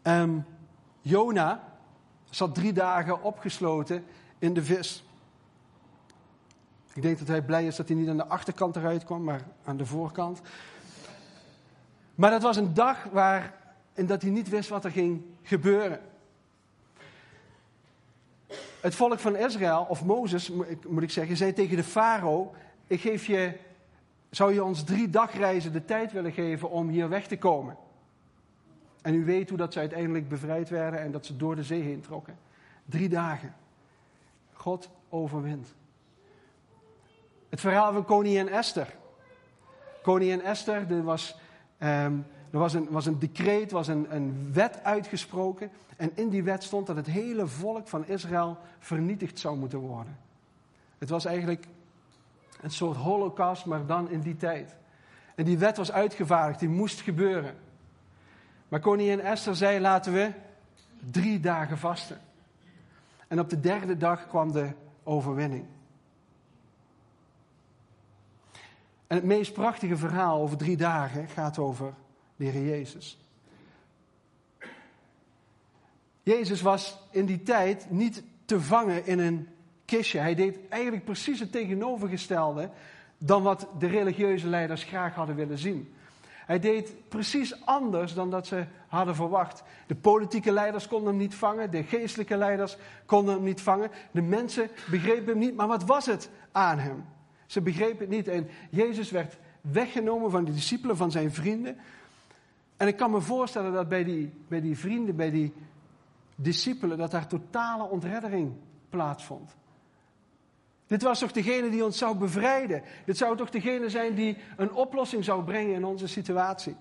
Um, 0.03 0.45
Jona 1.01 1.63
zat 2.29 2.55
drie 2.55 2.73
dagen 2.73 3.23
opgesloten 3.23 4.05
in 4.39 4.53
de 4.53 4.63
vis. 4.63 5.03
Ik 6.93 7.01
denk 7.01 7.17
dat 7.19 7.27
hij 7.27 7.41
blij 7.41 7.65
is 7.65 7.75
dat 7.75 7.87
hij 7.87 7.97
niet 7.97 8.09
aan 8.09 8.17
de 8.17 8.27
achterkant 8.27 8.75
eruit 8.75 9.03
kwam, 9.03 9.23
maar 9.23 9.41
aan 9.63 9.77
de 9.77 9.85
voorkant. 9.85 10.41
Maar 12.15 12.31
dat 12.31 12.41
was 12.41 12.57
een 12.57 12.73
dag 12.73 13.03
waarin 13.03 14.05
dat 14.05 14.21
hij 14.21 14.31
niet 14.31 14.49
wist 14.49 14.69
wat 14.69 14.85
er 14.85 14.91
ging 14.91 15.23
gebeuren. 15.41 15.99
Het 18.81 18.95
volk 18.95 19.19
van 19.19 19.35
Israël, 19.35 19.85
of 19.89 20.05
Mozes 20.05 20.51
moet 20.87 21.03
ik 21.03 21.11
zeggen, 21.11 21.37
zei 21.37 21.53
tegen 21.53 21.75
de 21.75 21.83
farao: 21.83 22.53
Ik 22.87 23.01
geef 23.01 23.25
je, 23.25 23.57
zou 24.29 24.53
je 24.53 24.63
ons 24.63 24.83
drie 24.83 25.09
dagreizen 25.09 25.73
de 25.73 25.85
tijd 25.85 26.11
willen 26.11 26.31
geven 26.31 26.69
om 26.69 26.89
hier 26.89 27.09
weg 27.09 27.27
te 27.27 27.37
komen? 27.37 27.77
En 29.01 29.13
u 29.13 29.25
weet 29.25 29.49
hoe 29.49 29.57
dat 29.57 29.73
ze 29.73 29.79
uiteindelijk 29.79 30.29
bevrijd 30.29 30.69
werden 30.69 30.99
en 30.99 31.11
dat 31.11 31.25
ze 31.25 31.37
door 31.37 31.55
de 31.55 31.63
zee 31.63 31.81
heen 31.81 32.01
trokken. 32.01 32.37
Drie 32.85 33.09
dagen. 33.09 33.55
God 34.53 34.89
overwint. 35.09 35.73
Het 37.53 37.61
verhaal 37.61 37.93
van 37.93 38.05
koningin 38.05 38.49
Esther. 38.49 38.95
Koningin 40.01 40.41
Esther, 40.41 40.91
er 40.91 41.03
was, 41.03 41.39
um, 41.79 42.25
er 42.51 42.59
was, 42.59 42.73
een, 42.73 42.87
was 42.89 43.05
een 43.05 43.19
decreet, 43.19 43.71
was 43.71 43.87
een, 43.87 44.15
een 44.15 44.53
wet 44.53 44.83
uitgesproken. 44.83 45.71
En 45.97 46.11
in 46.15 46.29
die 46.29 46.43
wet 46.43 46.63
stond 46.63 46.87
dat 46.87 46.95
het 46.95 47.05
hele 47.05 47.47
volk 47.47 47.87
van 47.87 48.05
Israël 48.05 48.57
vernietigd 48.79 49.39
zou 49.39 49.57
moeten 49.57 49.79
worden. 49.79 50.17
Het 50.97 51.09
was 51.09 51.25
eigenlijk 51.25 51.65
een 52.61 52.71
soort 52.71 52.97
holocaust, 52.97 53.65
maar 53.65 53.85
dan 53.85 54.09
in 54.09 54.21
die 54.21 54.35
tijd. 54.35 54.75
En 55.35 55.45
die 55.45 55.57
wet 55.57 55.77
was 55.77 55.91
uitgevaardigd, 55.91 56.59
die 56.59 56.69
moest 56.69 57.01
gebeuren. 57.01 57.55
Maar 58.67 58.79
koningin 58.79 59.19
Esther 59.19 59.55
zei: 59.55 59.79
laten 59.79 60.13
we 60.13 60.31
drie 61.11 61.39
dagen 61.39 61.77
vasten. 61.77 62.21
En 63.27 63.39
op 63.39 63.49
de 63.49 63.59
derde 63.59 63.97
dag 63.97 64.27
kwam 64.27 64.51
de 64.51 64.69
overwinning. 65.03 65.65
En 69.13 69.19
het 69.19 69.27
meest 69.27 69.53
prachtige 69.53 69.97
verhaal 69.97 70.41
over 70.41 70.57
drie 70.57 70.77
dagen 70.77 71.27
gaat 71.27 71.57
over 71.57 71.93
de 72.35 72.45
Heer 72.45 72.65
Jezus. 72.65 73.17
Jezus 76.23 76.61
was 76.61 76.97
in 77.11 77.25
die 77.25 77.43
tijd 77.43 77.89
niet 77.89 78.23
te 78.45 78.61
vangen 78.61 79.05
in 79.05 79.19
een 79.19 79.47
kistje. 79.85 80.19
Hij 80.19 80.35
deed 80.35 80.59
eigenlijk 80.69 81.05
precies 81.05 81.39
het 81.39 81.51
tegenovergestelde 81.51 82.69
dan 83.17 83.43
wat 83.43 83.67
de 83.79 83.87
religieuze 83.87 84.47
leiders 84.47 84.83
graag 84.83 85.15
hadden 85.15 85.35
willen 85.35 85.57
zien. 85.57 85.93
Hij 86.45 86.59
deed 86.59 86.93
precies 87.09 87.65
anders 87.65 88.13
dan 88.13 88.29
dat 88.29 88.47
ze 88.47 88.65
hadden 88.87 89.15
verwacht. 89.15 89.63
De 89.87 89.95
politieke 89.95 90.51
leiders 90.51 90.87
konden 90.87 91.07
hem 91.07 91.17
niet 91.17 91.35
vangen, 91.35 91.71
de 91.71 91.83
geestelijke 91.83 92.37
leiders 92.37 92.77
konden 93.05 93.33
hem 93.33 93.43
niet 93.43 93.61
vangen. 93.61 93.91
De 94.11 94.21
mensen 94.21 94.69
begrepen 94.89 95.27
hem 95.27 95.37
niet, 95.37 95.55
maar 95.55 95.67
wat 95.67 95.83
was 95.83 96.05
het 96.05 96.29
aan 96.51 96.79
hem? 96.79 97.05
Ze 97.53 97.61
begrepen 97.61 97.99
het 97.99 98.09
niet. 98.09 98.27
En 98.27 98.47
Jezus 98.69 99.11
werd 99.11 99.37
weggenomen 99.61 100.31
van 100.31 100.45
de 100.45 100.53
discipelen, 100.53 100.97
van 100.97 101.11
zijn 101.11 101.33
vrienden. 101.33 101.77
En 102.77 102.87
ik 102.87 102.97
kan 102.97 103.11
me 103.11 103.21
voorstellen 103.21 103.73
dat 103.73 103.89
bij 103.89 104.03
die, 104.03 104.33
bij 104.47 104.61
die 104.61 104.77
vrienden, 104.77 105.15
bij 105.15 105.31
die 105.31 105.53
discipelen, 106.35 106.97
dat 106.97 107.11
daar 107.11 107.27
totale 107.27 107.83
ontreddering 107.83 108.53
plaatsvond. 108.89 109.55
Dit 110.87 111.01
was 111.01 111.19
toch 111.19 111.31
degene 111.31 111.69
die 111.69 111.85
ons 111.85 111.97
zou 111.97 112.17
bevrijden? 112.17 112.83
Dit 113.05 113.17
zou 113.17 113.37
toch 113.37 113.49
degene 113.49 113.89
zijn 113.89 114.15
die 114.15 114.37
een 114.57 114.73
oplossing 114.73 115.23
zou 115.23 115.43
brengen 115.43 115.75
in 115.75 115.85
onze 115.85 116.07
situatie? 116.07 116.75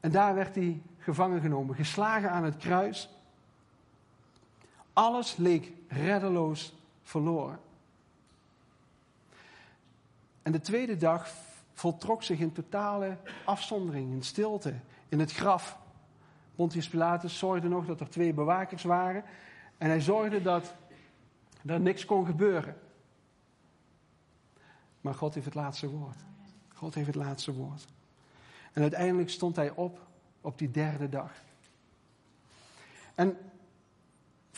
En 0.00 0.10
daar 0.10 0.34
werd 0.34 0.54
hij 0.54 0.82
gevangen 0.98 1.40
genomen, 1.40 1.74
geslagen 1.74 2.30
aan 2.30 2.44
het 2.44 2.56
kruis. 2.56 3.10
Alles 4.92 5.36
leek 5.36 5.72
reddeloos 5.88 6.78
verloren. 7.10 7.60
En 10.42 10.52
de 10.52 10.60
tweede 10.60 10.96
dag 10.96 11.30
voltrok 11.72 12.22
zich 12.22 12.38
in 12.38 12.52
totale 12.52 13.16
afzondering, 13.44 14.12
in 14.12 14.22
stilte, 14.22 14.74
in 15.08 15.20
het 15.20 15.32
graf. 15.32 15.78
Pontius 16.54 16.88
Pilatus 16.88 17.38
zorgde 17.38 17.68
nog 17.68 17.86
dat 17.86 18.00
er 18.00 18.10
twee 18.10 18.32
bewakers 18.32 18.82
waren. 18.82 19.24
En 19.78 19.88
hij 19.88 20.00
zorgde 20.00 20.42
dat 20.42 20.74
er 21.66 21.80
niks 21.80 22.04
kon 22.04 22.26
gebeuren. 22.26 22.76
Maar 25.00 25.14
God 25.14 25.34
heeft 25.34 25.46
het 25.46 25.54
laatste 25.54 25.88
woord. 25.88 26.18
God 26.74 26.94
heeft 26.94 27.06
het 27.06 27.16
laatste 27.16 27.52
woord. 27.52 27.86
En 28.72 28.82
uiteindelijk 28.82 29.30
stond 29.30 29.56
hij 29.56 29.70
op 29.70 30.08
op 30.40 30.58
die 30.58 30.70
derde 30.70 31.08
dag. 31.08 31.32
En 33.14 33.36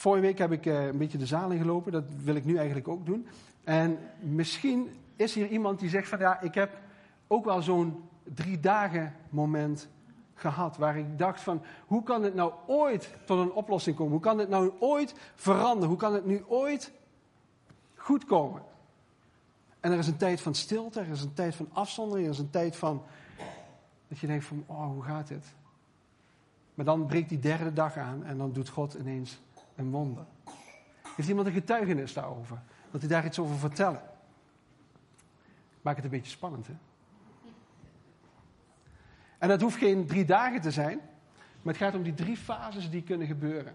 vorige 0.03 0.23
week 0.23 0.38
heb 0.38 0.53
ik 0.53 0.67
eh, 0.67 0.87
een 0.87 0.99
beetje 0.99 1.19
de 1.19 1.27
zaal 1.27 1.51
ingelopen. 1.51 1.93
Dat 1.93 2.05
wil 2.17 2.35
ik 2.35 2.45
nu 2.45 2.57
eigenlijk 2.57 2.88
ook 2.88 3.07
doen. 3.07 3.27
En 3.65 3.99
misschien 4.21 4.91
is 5.17 5.35
hier 5.35 5.49
iemand 5.49 5.81
die 5.81 5.88
zegt 5.88 6.09
van 6.09 6.19
ja, 6.19 6.41
ik 6.41 6.55
heb 6.55 6.79
ook 7.27 7.45
wel 7.45 7.62
zo'n 7.62 8.09
drie 8.23 8.61
dagen 8.61 9.15
moment 9.31 9.88
gehad. 10.35 10.77
Waar 10.77 10.99
ik 10.99 11.19
dacht 11.19 11.41
van, 11.41 11.62
hoe 11.87 12.03
kan 12.03 12.23
het 12.23 12.35
nou 12.35 12.53
ooit 12.67 13.15
tot 13.25 13.38
een 13.38 13.53
oplossing 13.53 13.97
komen? 13.97 14.12
Hoe 14.12 14.23
kan 14.23 14.38
het 14.38 14.49
nou 14.49 14.73
ooit 14.79 15.15
veranderen? 15.35 15.88
Hoe 15.88 15.99
kan 15.99 16.15
het 16.15 16.27
nu 16.27 16.45
ooit 16.47 16.93
goed 17.95 18.25
komen? 18.25 18.62
En 19.81 19.93
er 19.93 19.99
is 19.99 20.07
een 20.07 20.17
tijd 20.17 20.41
van 20.41 20.55
stilte, 20.55 21.01
er 21.01 21.11
is 21.11 21.23
een 21.23 21.35
tijd 21.35 21.55
van 21.55 21.69
afzondering, 21.73 22.27
er 22.27 22.33
is 22.33 22.38
een 22.38 22.51
tijd 22.51 22.77
van 22.77 23.03
dat 24.09 24.19
je 24.19 24.27
denkt 24.27 24.45
van, 24.45 24.65
oh, 24.67 24.87
hoe 24.87 25.03
gaat 25.03 25.29
dit? 25.29 25.47
Maar 26.75 26.85
dan 26.85 27.07
breekt 27.07 27.29
die 27.29 27.38
derde 27.38 27.73
dag 27.73 27.97
aan 27.97 28.25
en 28.25 28.38
dan 28.38 28.53
doet 28.53 28.69
God 28.69 28.95
ineens 28.95 29.41
een 29.75 29.91
wonder. 29.91 30.25
Heeft 31.17 31.29
iemand 31.29 31.47
een 31.47 31.53
getuigenis 31.53 32.13
daarover? 32.13 32.63
Dat 32.91 33.01
hij 33.01 33.11
daar 33.11 33.25
iets 33.25 33.39
over 33.39 33.57
vertellen? 33.57 34.03
Maak 35.83 35.97
het 35.97 36.05
een 36.05 36.11
beetje 36.11 36.31
spannend, 36.31 36.67
hè? 36.67 36.75
En 39.39 39.49
dat 39.49 39.61
hoeft 39.61 39.77
geen 39.77 40.07
drie 40.07 40.25
dagen 40.25 40.61
te 40.61 40.71
zijn, 40.71 41.01
maar 41.63 41.75
het 41.75 41.83
gaat 41.83 41.95
om 41.95 42.03
die 42.03 42.15
drie 42.15 42.37
fases 42.37 42.91
die 42.91 43.03
kunnen 43.03 43.27
gebeuren. 43.27 43.75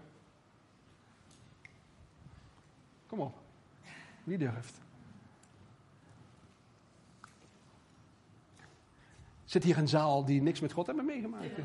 Kom 3.06 3.20
op, 3.20 3.38
wie 4.24 4.38
durft? 4.38 4.80
Zit 9.44 9.64
hier 9.64 9.78
een 9.78 9.88
zaal 9.88 10.24
die 10.24 10.42
niks 10.42 10.60
met 10.60 10.72
God 10.72 10.86
hebben 10.86 11.04
meegemaakt? 11.04 11.56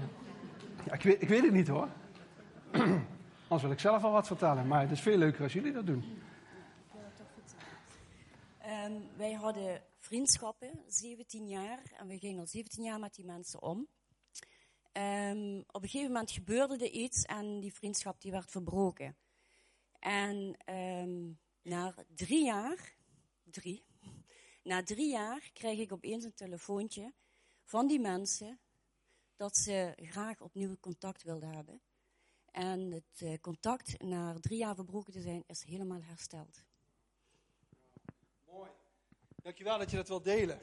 Ja, 0.86 0.94
ik, 0.94 1.02
weet, 1.02 1.22
ik 1.22 1.28
weet 1.28 1.44
het 1.44 1.54
niet 1.54 1.68
hoor. 1.68 1.88
Anders 3.54 3.72
wil 3.72 3.78
ik 3.78 3.92
zelf 3.92 4.04
al 4.04 4.12
wat 4.12 4.28
vertellen, 4.28 4.68
maar 4.68 4.82
het 4.82 4.92
is 4.92 5.02
veel 5.02 5.18
leuker 5.18 5.44
als 5.44 5.54
jullie 5.54 5.72
dat 5.72 5.86
doen. 5.86 6.22
Um, 8.66 9.10
wij 9.18 9.34
hadden 9.34 9.82
vriendschappen, 10.00 10.84
17 10.88 11.48
jaar, 11.48 11.82
en 11.98 12.08
we 12.08 12.18
gingen 12.18 12.40
al 12.40 12.48
17 12.48 12.84
jaar 12.84 13.00
met 13.00 13.16
die 13.16 13.26
mensen 13.26 13.62
om. 13.62 13.88
Um, 14.94 15.64
op 15.68 15.84
een 15.84 15.90
gegeven 15.90 16.12
moment 16.12 16.32
gebeurde 16.32 16.78
er 16.78 16.92
iets 16.92 17.24
en 17.24 17.60
die 17.60 17.74
vriendschap 17.74 18.22
die 18.22 18.32
werd 18.32 18.52
verbroken. 18.52 19.18
En 20.00 20.58
um, 20.74 21.40
na 21.62 21.94
drie 22.16 22.46
jaar, 22.46 22.96
drie, 23.44 23.86
na 24.64 24.84
drie 24.84 25.12
jaar 25.12 25.50
kreeg 25.54 25.80
ik 25.80 25.92
opeens 25.92 26.24
een 26.24 26.36
telefoontje 26.36 27.14
van 27.64 27.88
die 27.88 28.00
mensen 28.00 28.60
dat 29.36 29.58
ze 29.58 29.94
graag 29.96 30.42
opnieuw 30.42 30.78
contact 30.80 31.24
wilden 31.24 31.56
hebben. 31.56 31.82
En 32.54 32.92
het 32.92 33.22
uh, 33.24 33.34
contact 33.42 34.02
na 34.02 34.36
drie 34.40 34.58
jaar 34.58 34.76
verbroken 34.76 35.14
te 35.14 35.22
zijn 35.22 35.44
is 35.48 35.64
helemaal 35.64 36.02
hersteld. 36.02 36.64
Mooi. 38.48 38.70
Dankjewel 39.36 39.78
dat 39.78 39.90
je 39.90 39.96
dat 39.96 40.08
wilt 40.08 40.24
delen. 40.24 40.60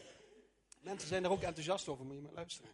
Mensen 0.81 1.09
zijn 1.09 1.25
er 1.25 1.31
ook 1.31 1.43
enthousiast 1.43 1.89
over, 1.89 2.05
moet 2.05 2.15
je 2.15 2.21
maar 2.21 2.33
luisteren. 2.33 2.71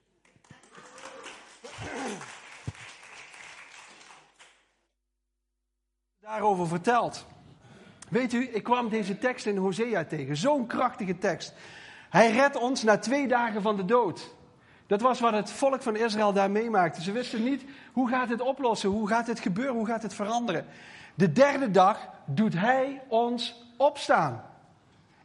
Daarover 6.18 6.66
verteld. 6.66 7.26
Weet 8.10 8.32
u, 8.32 8.48
ik 8.54 8.62
kwam 8.62 8.88
deze 8.88 9.18
tekst 9.18 9.46
in 9.46 9.56
Hosea 9.56 10.04
tegen. 10.04 10.36
Zo'n 10.36 10.66
krachtige 10.66 11.18
tekst. 11.18 11.54
Hij 12.10 12.30
redt 12.30 12.56
ons 12.56 12.82
na 12.82 12.98
twee 12.98 13.28
dagen 13.28 13.62
van 13.62 13.76
de 13.76 13.84
dood. 13.84 14.34
Dat 14.86 15.00
was 15.00 15.20
wat 15.20 15.32
het 15.32 15.50
volk 15.50 15.82
van 15.82 15.96
Israël 15.96 16.32
daar 16.32 16.50
meemaakte. 16.50 17.02
Ze 17.02 17.12
wisten 17.12 17.44
niet 17.44 17.64
hoe 17.92 18.08
gaat 18.08 18.28
het 18.28 18.40
oplossen, 18.40 18.90
hoe 18.90 19.08
gaat 19.08 19.26
het 19.26 19.40
gebeuren, 19.40 19.74
hoe 19.74 19.86
gaat 19.86 20.02
het 20.02 20.14
veranderen. 20.14 20.66
De 21.14 21.32
derde 21.32 21.70
dag 21.70 22.08
doet 22.24 22.54
hij 22.54 23.02
ons 23.08 23.64
opstaan. 23.76 24.44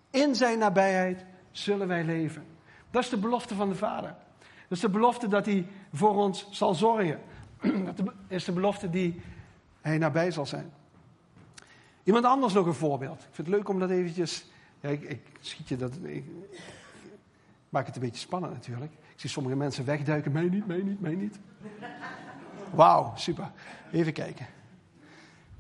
In 0.10 0.36
zijn 0.36 0.60
nabijheid 0.60 1.26
zullen 1.52 1.88
wij 1.88 2.04
leven. 2.04 2.46
Dat 2.92 3.04
is 3.04 3.10
de 3.10 3.18
belofte 3.18 3.56
van 3.56 3.70
de 3.70 3.76
Vader. 3.76 4.16
Dat 4.40 4.78
is 4.78 4.80
de 4.80 4.90
belofte 4.90 5.28
dat 5.28 5.46
hij 5.46 5.68
voor 5.94 6.16
ons 6.16 6.48
zal 6.52 6.74
zorgen. 6.74 7.20
Dat 7.86 8.02
is 8.28 8.46
de 8.46 8.52
belofte 8.52 8.90
die 8.90 9.22
hij 9.82 9.98
nabij 9.98 10.32
zal 10.32 10.46
zijn. 10.46 10.72
Iemand 12.04 12.26
anders 12.26 12.54
nog 12.54 12.66
een 12.66 12.74
voorbeeld. 12.74 13.20
Ik 13.20 13.30
vind 13.32 13.48
het 13.48 13.56
leuk 13.56 13.70
om 13.70 13.80
dat 13.80 13.90
eventjes... 13.90 14.46
Ja, 14.80 14.90
ik, 14.90 15.02
ik 15.02 15.22
schiet 15.40 15.68
je 15.68 15.78
dat... 15.78 15.94
Ik, 16.04 16.26
maak 17.72 17.86
het 17.86 17.96
een 17.96 18.02
beetje 18.02 18.22
spannend 18.22 18.54
natuurlijk. 18.54 18.92
Ik 18.94 19.20
zie 19.20 19.30
sommige 19.30 19.56
mensen 19.56 19.86
wegduiken. 19.86 20.32
Mij 20.32 20.44
niet, 20.44 20.68
mij 20.68 20.82
niet, 20.82 21.02
mij 21.02 21.16
niet. 21.16 21.40
Wauw, 22.74 23.12
super. 23.16 23.52
Even 23.92 24.14
kijken. 24.14 24.48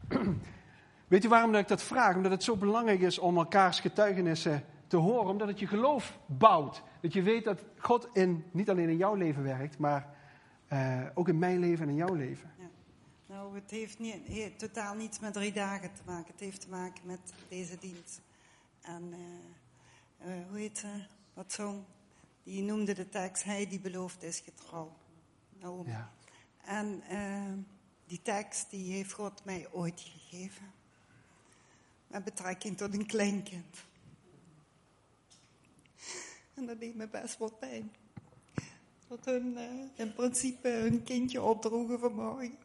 Weet 1.07 1.25
u 1.25 1.29
waarom 1.29 1.55
ik 1.55 1.67
dat 1.67 1.83
vraag? 1.83 2.15
Omdat 2.15 2.31
het 2.31 2.43
zo 2.43 2.55
belangrijk 2.55 3.01
is 3.01 3.19
om 3.19 3.37
elkaars 3.37 3.79
getuigenissen 3.79 4.63
te 4.87 4.97
horen. 4.97 5.29
Omdat 5.29 5.47
het 5.47 5.59
je 5.59 5.67
geloof 5.67 6.17
bouwt. 6.25 6.83
Dat 7.01 7.13
je 7.13 7.21
weet 7.21 7.43
dat 7.43 7.63
God 7.77 8.07
in, 8.13 8.45
niet 8.51 8.69
alleen 8.69 8.89
in 8.89 8.97
jouw 8.97 9.15
leven 9.15 9.43
werkt, 9.43 9.77
maar 9.77 10.15
uh, 10.73 11.01
ook 11.13 11.27
in 11.27 11.39
mijn 11.39 11.59
leven 11.59 11.83
en 11.83 11.89
in 11.89 11.95
jouw 11.95 12.13
leven. 12.13 12.51
Ja. 12.57 12.69
Nou, 13.25 13.55
het 13.55 13.71
heeft 13.71 13.99
niet, 13.99 14.59
totaal 14.59 14.95
niets 14.95 15.19
met 15.19 15.33
drie 15.33 15.51
dagen 15.51 15.93
te 15.93 16.01
maken. 16.05 16.31
Het 16.31 16.39
heeft 16.39 16.61
te 16.61 16.69
maken 16.69 17.01
met 17.05 17.33
deze 17.47 17.77
dienst. 17.79 18.21
En 18.81 19.13
uh, 19.13 20.29
uh, 20.29 20.47
hoe 20.49 20.57
heet 20.57 20.77
ze? 20.77 20.87
Wat 21.33 21.51
zo'n 21.51 21.85
die 22.43 22.61
noemde 22.61 22.93
de 22.93 23.09
tekst, 23.09 23.43
hij 23.43 23.67
die 23.67 23.79
belooft 23.79 24.23
is 24.23 24.39
getrouw. 24.39 24.97
Ja. 25.85 26.11
En 26.65 27.03
uh, 27.11 27.53
die 28.05 28.21
tekst 28.21 28.69
die 28.69 28.91
heeft 28.91 29.11
God 29.11 29.45
mij 29.45 29.67
ooit 29.71 30.01
gegeven. 30.01 30.71
Met 32.07 32.23
betrekking 32.23 32.77
tot 32.77 32.93
een 32.93 33.05
kleinkind. 33.05 33.85
En 36.53 36.65
dat 36.65 36.79
deed 36.79 36.95
me 36.95 37.07
best 37.07 37.37
wel 37.37 37.51
pijn. 37.51 37.91
Dat 39.07 39.25
hun 39.25 39.57
uh, 39.57 39.85
in 39.95 40.13
principe 40.13 40.69
hun 40.69 41.03
kindje 41.03 41.41
opdroegen 41.41 41.99
vanmorgen. 41.99 42.57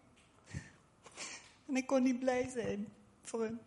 En 1.66 1.76
ik 1.76 1.86
kon 1.86 2.02
niet 2.02 2.18
blij 2.18 2.48
zijn 2.48 2.88
voor 3.22 3.42
hun. 3.42 3.58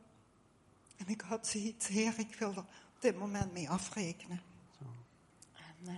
En 0.98 1.08
ik 1.08 1.22
had 1.22 1.48
zoiets, 1.48 1.88
heer, 1.88 2.19
ik 2.19 2.36
wil 2.36 2.52
er 2.52 2.58
op 2.58 2.67
dit 3.00 3.17
moment 3.17 3.54
mee 3.54 3.69
afrekenen. 3.69 4.41
En, 5.86 5.92
uh, 5.92 5.96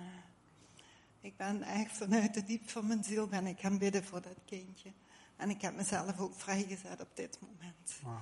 ik 1.21 1.37
ben 1.37 1.63
echt 1.63 1.97
vanuit 1.97 2.33
de 2.33 2.43
diep 2.43 2.69
van 2.69 2.87
mijn 2.87 3.03
ziel 3.03 3.27
ben 3.27 3.45
ik 3.45 3.59
gaan 3.59 3.77
bidden 3.77 4.03
voor 4.03 4.21
dat 4.21 4.37
kindje. 4.45 4.91
En 5.35 5.49
ik 5.49 5.61
heb 5.61 5.75
mezelf 5.75 6.19
ook 6.19 6.35
vrijgezet 6.35 7.01
op 7.01 7.09
dit 7.13 7.39
moment. 7.41 7.99
Wow. 8.03 8.13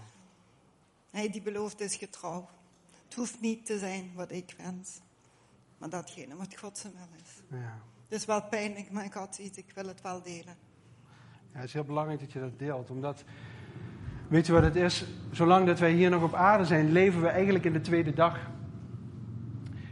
Hij 1.12 1.30
die 1.30 1.42
belooft 1.42 1.82
is 1.82 1.96
getrouw. 1.96 2.50
Het 3.04 3.14
hoeft 3.14 3.42
niet 3.42 3.66
te 3.66 3.80
zijn 3.80 4.12
wat 4.16 4.32
ik 4.32 4.56
wens. 4.58 5.00
Maar 5.78 5.90
datgene 5.90 6.36
wat 6.36 6.58
God 6.58 6.78
zijn 6.78 6.94
wil 6.94 7.20
is. 7.24 7.60
Ja. 7.60 7.82
Het 8.08 8.20
is 8.20 8.26
wel 8.26 8.44
pijnlijk, 8.44 8.92
maar 8.92 9.06
ik 9.06 9.14
had 9.14 9.38
iets, 9.38 9.58
ik 9.58 9.72
wil 9.76 9.88
het 9.88 10.02
wel 10.02 10.22
delen. 10.22 10.58
Ja, 11.52 11.60
het 11.60 11.64
is 11.64 11.74
heel 11.74 11.84
belangrijk 11.84 12.20
dat 12.20 12.32
je 12.32 12.40
dat 12.40 12.60
deelt. 12.60 12.90
Omdat, 12.90 13.24
weet 14.28 14.46
je 14.46 14.54
wat 14.54 14.64
het 14.64 14.76
is? 14.76 15.06
Zolang 15.32 15.66
dat 15.66 15.80
wij 15.80 15.92
hier 15.92 16.10
nog 16.10 16.24
op 16.24 16.34
aarde 16.34 16.66
zijn, 16.66 16.92
leven 16.92 17.22
we 17.22 17.28
eigenlijk 17.28 17.66
in 17.66 17.74
de 17.74 17.82
tweede 17.82 18.14
dag. 18.14 18.40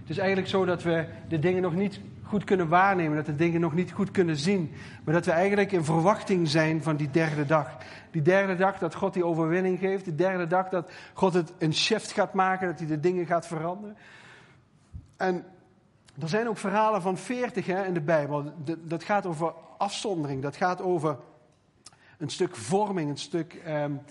Het 0.07 0.15
is 0.15 0.21
eigenlijk 0.21 0.51
zo 0.51 0.65
dat 0.65 0.83
we 0.83 1.05
de 1.27 1.39
dingen 1.39 1.61
nog 1.61 1.75
niet 1.75 1.99
goed 2.23 2.43
kunnen 2.43 2.67
waarnemen, 2.67 3.15
dat 3.15 3.25
we 3.25 3.35
dingen 3.35 3.61
nog 3.61 3.73
niet 3.73 3.91
goed 3.91 4.11
kunnen 4.11 4.37
zien. 4.37 4.73
Maar 5.03 5.13
dat 5.13 5.25
we 5.25 5.31
eigenlijk 5.31 5.71
in 5.71 5.83
verwachting 5.83 6.47
zijn 6.47 6.83
van 6.83 6.95
die 6.95 7.09
derde 7.09 7.45
dag. 7.45 7.77
Die 8.11 8.21
derde 8.21 8.55
dag 8.55 8.77
dat 8.77 8.95
God 8.95 9.13
die 9.13 9.25
overwinning 9.25 9.79
geeft. 9.79 10.03
Die 10.03 10.15
derde 10.15 10.47
dag 10.47 10.69
dat 10.69 10.91
God 11.13 11.33
het 11.33 11.53
een 11.57 11.73
shift 11.73 12.11
gaat 12.11 12.33
maken, 12.33 12.67
dat 12.67 12.79
hij 12.79 12.87
de 12.87 12.99
dingen 12.99 13.25
gaat 13.25 13.47
veranderen. 13.47 13.97
En 15.17 15.45
er 16.19 16.29
zijn 16.29 16.47
ook 16.47 16.57
verhalen 16.57 17.01
van 17.01 17.17
40 17.17 17.65
hè, 17.65 17.85
in 17.85 17.93
de 17.93 18.01
Bijbel. 18.01 18.53
Dat 18.81 19.03
gaat 19.03 19.25
over 19.25 19.53
afzondering. 19.77 20.41
Dat 20.41 20.55
gaat 20.55 20.81
over 20.81 21.17
een 22.17 22.29
stuk 22.29 22.55
vorming, 22.55 23.09
een 23.09 23.17
stuk. 23.17 23.61
Um, 23.67 24.01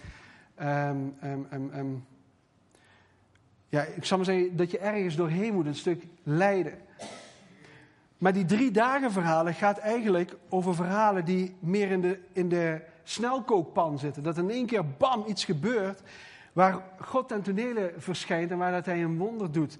ja, 3.69 3.83
ik 3.83 4.05
zou 4.05 4.21
maar 4.21 4.35
zeggen 4.35 4.57
dat 4.57 4.71
je 4.71 4.79
ergens 4.79 5.17
doorheen 5.17 5.55
moet, 5.55 5.67
een 5.67 5.75
stuk 5.75 6.05
lijden. 6.23 6.79
Maar 8.19 8.33
die 8.33 8.45
drie 8.45 8.71
dagen 8.71 9.13
verhalen 9.13 9.55
gaat 9.55 9.79
eigenlijk 9.79 10.37
over 10.49 10.75
verhalen 10.75 11.25
die 11.25 11.57
meer 11.59 11.91
in 11.91 12.01
de, 12.01 12.19
in 12.33 12.49
de 12.49 12.81
snelkookpan 13.03 13.99
zitten. 13.99 14.23
Dat 14.23 14.39
in 14.39 14.51
één 14.51 14.67
keer 14.67 14.91
bam 14.91 15.25
iets 15.27 15.45
gebeurt 15.45 16.03
waar 16.53 16.83
God 17.01 17.29
ten 17.29 17.43
tonele 17.43 17.93
verschijnt 17.97 18.51
en 18.51 18.59
waar 18.59 18.73
dat 18.73 18.87
hij 18.87 19.03
een 19.03 19.19
wonder 19.19 19.53
doet. 19.53 19.79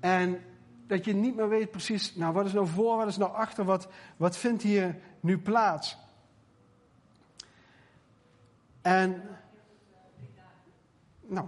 En 0.00 0.40
dat 0.86 1.04
je 1.04 1.14
niet 1.14 1.36
meer 1.36 1.48
weet 1.48 1.70
precies, 1.70 2.14
nou 2.14 2.32
wat 2.32 2.46
is 2.46 2.52
nou 2.52 2.66
voor, 2.66 2.96
wat 2.96 3.06
is 3.06 3.16
nou 3.16 3.32
achter, 3.32 3.64
wat, 3.64 3.88
wat 4.16 4.36
vindt 4.36 4.62
hier 4.62 4.96
nu 5.20 5.38
plaats? 5.38 5.98
En, 8.82 9.22
nou. 11.20 11.46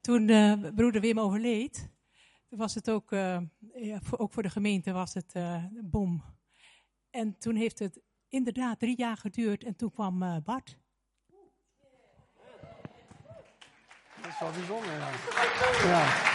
Toen 0.00 0.28
uh, 0.28 0.74
broeder 0.74 1.00
Wim 1.00 1.20
overleed, 1.20 1.90
was 2.48 2.74
het 2.74 2.90
ook, 2.90 3.12
uh, 3.12 3.38
ja, 3.74 4.00
voor, 4.00 4.18
ook 4.18 4.32
voor 4.32 4.42
de 4.42 4.50
gemeente 4.50 4.92
was 4.92 5.14
het 5.14 5.34
uh, 5.36 5.52
een 5.52 5.90
bom. 5.90 6.24
En 7.10 7.38
toen 7.38 7.54
heeft 7.54 7.78
het 7.78 8.00
inderdaad 8.28 8.78
drie 8.78 8.96
jaar 8.96 9.16
geduurd 9.16 9.64
en 9.64 9.76
toen 9.76 9.92
kwam 9.92 10.42
Bart. 10.44 10.78
Dat 14.20 14.30
is 14.30 14.38
wel 14.40 14.50
bijzonder, 14.50 14.92
ja. 14.92 15.10
ja. 15.84 16.28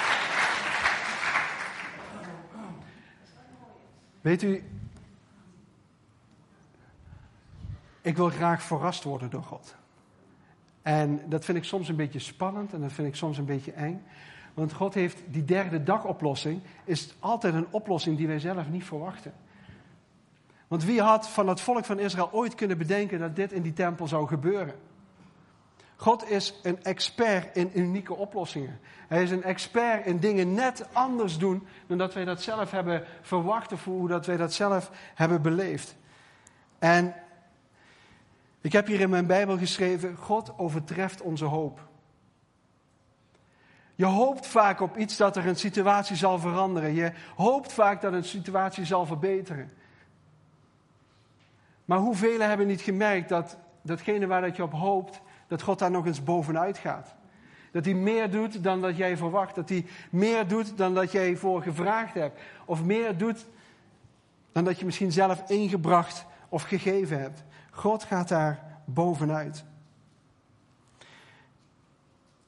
Weet 4.22 4.44
u, 4.44 4.64
ik 8.06 8.18
wil 8.18 8.30
graag 8.30 8.62
verrast 8.62 9.04
worden 9.04 9.30
door 9.30 9.44
God. 9.44 9.76
En 10.82 11.22
dat 11.26 11.46
vind 11.46 11.58
ik 11.58 11.64
soms 11.64 11.90
een 11.90 11.96
beetje 11.96 12.20
spannend 12.20 12.74
en 12.74 12.82
dat 12.82 12.92
vind 12.92 13.08
ik 13.08 13.16
soms 13.16 13.38
een 13.38 13.46
beetje 13.46 13.72
eng. 13.72 14.06
Want 14.54 14.74
God 14.74 14.94
heeft 14.94 15.24
die 15.28 15.46
derde 15.46 15.84
dagoplossing, 15.84 16.62
is 16.84 17.16
altijd 17.20 17.54
een 17.54 17.68
oplossing 17.70 18.18
die 18.18 18.28
wij 18.28 18.40
zelf 18.40 18.70
niet 18.70 18.84
verwachten. 18.84 19.34
Want 20.68 20.84
wie 20.84 21.02
had 21.02 21.30
van 21.30 21.48
het 21.48 21.62
volk 21.62 21.86
van 21.86 22.00
Israël 22.00 22.30
ooit 22.32 22.56
kunnen 22.56 22.78
bedenken 22.78 23.20
dat 23.20 23.36
dit 23.36 23.52
in 23.52 23.62
die 23.62 23.74
tempel 23.74 24.08
zou 24.08 24.28
gebeuren? 24.28 24.76
God 25.96 26.30
is 26.30 26.60
een 26.64 26.84
expert 26.84 27.56
in 27.56 27.72
unieke 27.74 28.16
oplossingen. 28.16 28.80
Hij 29.08 29.24
is 29.24 29.32
een 29.32 29.44
expert 29.44 30.06
in 30.06 30.20
dingen 30.20 30.54
net 30.54 30.88
anders 30.94 31.38
doen 31.38 31.68
dan 31.88 31.98
dat 31.98 32.14
wij 32.14 32.26
dat 32.26 32.42
zelf 32.42 32.72
hebben 32.72 33.04
verwacht 33.22 33.72
of 33.72 33.84
hoe 33.84 34.08
dat 34.08 34.26
wij 34.26 34.38
dat 34.38 34.54
zelf 34.54 34.92
hebben 35.16 35.42
beleefd. 35.42 35.96
En 36.80 37.16
ik 38.66 38.72
heb 38.72 38.88
hier 38.88 39.00
in 39.00 39.10
mijn 39.10 39.26
Bijbel 39.26 39.58
geschreven: 39.58 40.16
God 40.16 40.54
overtreft 40.58 41.22
onze 41.22 41.46
hoop. 41.46 41.88
Je 43.96 44.06
hoopt 44.06 44.48
vaak 44.48 44.82
op 44.82 44.98
iets 44.98 45.18
dat 45.18 45.36
er 45.36 45.48
een 45.48 45.56
situatie 45.56 46.16
zal 46.16 46.40
veranderen. 46.40 46.94
Je 46.94 47.12
hoopt 47.36 47.74
vaak 47.74 48.02
dat 48.02 48.14
een 48.14 48.24
situatie 48.24 48.86
zal 48.86 49.06
verbeteren. 49.06 49.72
Maar 51.86 51.98
hoeveel 51.98 52.40
hebben 52.40 52.68
niet 52.68 52.82
gemerkt 52.82 53.30
dat 53.30 53.58
datgene 53.82 54.28
waar 54.28 54.42
dat 54.42 54.56
je 54.56 54.64
op 54.64 54.74
hoopt, 54.74 55.22
dat 55.48 55.62
God 55.62 55.80
daar 55.80 55.92
nog 55.92 56.06
eens 56.06 56.24
bovenuit 56.24 56.78
gaat? 56.78 57.16
Dat 57.72 57.86
hij 57.86 57.94
meer 57.94 58.32
doet 58.32 58.64
dan 58.64 58.82
dat 58.82 58.98
jij 58.98 59.18
verwacht. 59.18 59.56
Dat 59.56 59.70
hij 59.70 59.86
meer 60.10 60.48
doet 60.48 60.78
dan 60.78 60.94
dat 60.94 61.12
jij 61.12 61.36
voor 61.36 61.62
gevraagd 61.62 62.14
hebt. 62.14 62.40
Of 62.66 62.84
meer 62.84 63.18
doet 63.18 63.46
dan 64.52 64.64
dat 64.64 64.80
je 64.80 64.86
misschien 64.86 65.12
zelf 65.12 65.50
ingebracht 65.50 66.26
of 66.50 66.64
gegeven 66.64 67.20
hebt. 67.20 67.44
God 67.76 68.04
gaat 68.04 68.28
daar 68.28 68.64
bovenuit. 68.86 69.64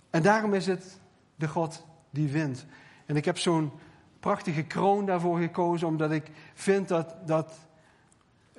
En 0.10 0.22
daarom 0.22 0.54
is 0.54 0.68
het 0.68 1.00
de 1.36 1.48
God 1.48 1.86
die 2.10 2.30
wint. 2.30 2.66
En 3.06 3.16
ik 3.16 3.26
heb 3.26 3.38
zo'n 3.38 3.72
prachtige 4.20 4.64
kroon 4.64 5.06
daarvoor 5.06 5.40
gekozen, 5.40 5.88
omdat 5.88 6.12
ik 6.12 6.32
vind 6.54 6.88
dat, 6.88 7.16
dat 7.26 7.54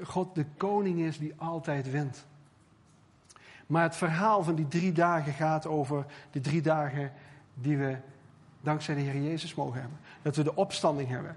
God 0.03 0.35
de 0.35 0.45
koning 0.57 0.99
is 0.99 1.19
die 1.19 1.35
altijd 1.37 1.91
wint. 1.91 2.27
Maar 3.67 3.83
het 3.83 3.97
verhaal 3.97 4.43
van 4.43 4.55
die 4.55 4.69
drie 4.69 4.93
dagen 4.93 5.33
gaat 5.33 5.67
over 5.67 6.07
de 6.31 6.41
drie 6.41 6.63
dagen 6.63 7.13
die 7.55 7.77
we 7.77 7.97
dankzij 8.61 8.95
de 8.95 9.01
Heer 9.01 9.23
Jezus 9.23 9.55
mogen 9.55 9.81
hebben. 9.81 9.99
Dat 10.23 10.37
we 10.37 10.43
de 10.43 10.57
opstanding 10.57 11.09
hebben. 11.09 11.37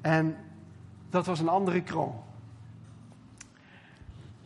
En 0.00 0.36
dat 1.10 1.26
was 1.26 1.40
een 1.40 1.48
andere 1.48 1.82
kroon. 1.82 2.24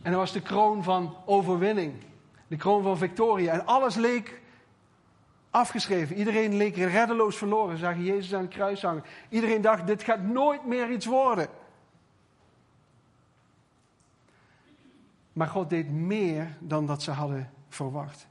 En 0.01 0.11
dat 0.11 0.19
was 0.19 0.31
de 0.31 0.41
kroon 0.41 0.83
van 0.83 1.15
overwinning. 1.25 1.93
De 2.47 2.55
kroon 2.55 2.83
van 2.83 2.97
victorie. 2.97 3.49
En 3.49 3.65
alles 3.65 3.95
leek 3.95 4.41
afgeschreven. 5.49 6.15
Iedereen 6.15 6.55
leek 6.55 6.75
reddeloos 6.75 7.37
verloren. 7.37 7.77
Ze 7.77 7.83
zagen 7.83 8.03
Jezus 8.03 8.33
aan 8.33 8.41
het 8.41 8.53
kruis 8.53 8.81
hangen. 8.81 9.03
Iedereen 9.29 9.61
dacht, 9.61 9.87
dit 9.87 10.03
gaat 10.03 10.21
nooit 10.21 10.65
meer 10.65 10.91
iets 10.91 11.05
worden. 11.05 11.47
Maar 15.33 15.47
God 15.47 15.69
deed 15.69 15.91
meer 15.91 16.57
dan 16.59 16.85
dat 16.85 17.01
ze 17.01 17.11
hadden 17.11 17.51
verwacht. 17.69 18.27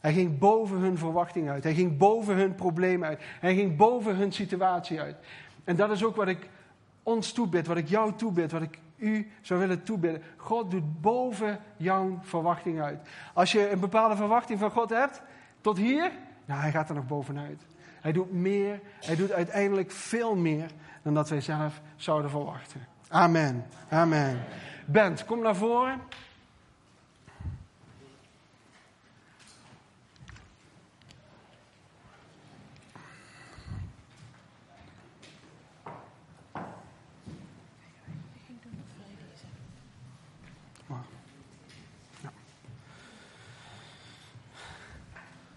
Hij 0.00 0.12
ging 0.12 0.38
boven 0.38 0.78
hun 0.78 0.98
verwachting 0.98 1.50
uit. 1.50 1.64
Hij 1.64 1.74
ging 1.74 1.98
boven 1.98 2.36
hun 2.36 2.54
probleem 2.54 3.04
uit. 3.04 3.20
Hij 3.40 3.54
ging 3.54 3.76
boven 3.76 4.16
hun 4.16 4.32
situatie 4.32 5.00
uit. 5.00 5.16
En 5.64 5.76
dat 5.76 5.90
is 5.90 6.04
ook 6.04 6.16
wat 6.16 6.28
ik 6.28 6.48
ons 7.02 7.32
toebid, 7.32 7.66
wat 7.66 7.76
ik 7.76 7.88
jou 7.88 8.14
toebid, 8.14 8.52
wat 8.52 8.62
ik 8.62 8.78
u 8.98 9.30
zou 9.40 9.60
willen 9.60 9.82
toebidden. 9.82 10.22
God 10.36 10.70
doet 10.70 11.00
boven 11.00 11.58
jouw 11.76 12.18
verwachting 12.22 12.80
uit. 12.80 13.08
Als 13.34 13.52
je 13.52 13.70
een 13.70 13.80
bepaalde 13.80 14.16
verwachting 14.16 14.58
van 14.58 14.70
God 14.70 14.90
hebt, 14.90 15.22
tot 15.60 15.76
hier, 15.76 16.10
nou, 16.44 16.60
hij 16.60 16.70
gaat 16.70 16.88
er 16.88 16.94
nog 16.94 17.06
bovenuit. 17.06 17.62
Hij 18.00 18.12
doet 18.12 18.32
meer, 18.32 18.80
hij 19.00 19.16
doet 19.16 19.32
uiteindelijk 19.32 19.90
veel 19.90 20.36
meer 20.36 20.70
dan 21.02 21.14
dat 21.14 21.28
wij 21.28 21.40
zelf 21.40 21.80
zouden 21.96 22.30
verwachten. 22.30 22.86
Amen. 23.08 23.66
Amen. 23.88 24.38
Bent, 24.86 25.24
kom 25.24 25.42
naar 25.42 25.56
voren. 25.56 26.00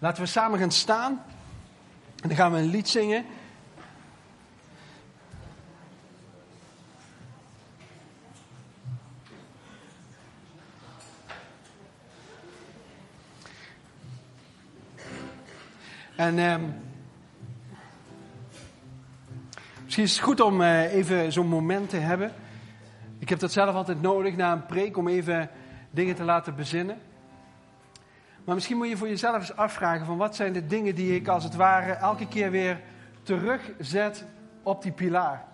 Laten 0.02 0.22
we 0.22 0.28
samen 0.28 0.58
gaan 0.58 0.70
staan. 0.70 1.22
En 2.22 2.28
dan 2.28 2.36
gaan 2.36 2.52
we 2.52 2.58
een 2.58 2.70
lied 2.70 2.88
zingen. 2.88 3.24
En 16.16 16.38
eh, 16.38 16.56
misschien 19.84 20.04
is 20.04 20.12
het 20.12 20.24
goed 20.24 20.40
om 20.40 20.60
uh, 20.60 20.94
even 20.94 21.32
zo'n 21.32 21.46
moment 21.46 21.88
te 21.88 21.96
hebben. 21.96 22.32
Ik 23.18 23.28
heb 23.28 23.38
dat 23.38 23.52
zelf 23.52 23.74
altijd 23.74 24.00
nodig 24.00 24.36
na 24.36 24.52
een 24.52 24.66
preek 24.66 24.96
om 24.96 25.08
even 25.08 25.50
dingen 25.90 26.14
te 26.14 26.24
laten 26.24 26.56
bezinnen. 26.56 27.11
Maar 28.44 28.54
misschien 28.54 28.76
moet 28.76 28.88
je 28.88 28.96
voor 28.96 29.08
jezelf 29.08 29.36
eens 29.36 29.56
afvragen 29.56 30.06
van 30.06 30.16
wat 30.16 30.36
zijn 30.36 30.52
de 30.52 30.66
dingen 30.66 30.94
die 30.94 31.14
ik 31.14 31.28
als 31.28 31.44
het 31.44 31.54
ware 31.54 31.92
elke 31.92 32.28
keer 32.28 32.50
weer 32.50 32.80
terugzet 33.22 34.24
op 34.62 34.82
die 34.82 34.92
pilaar. 34.92 35.44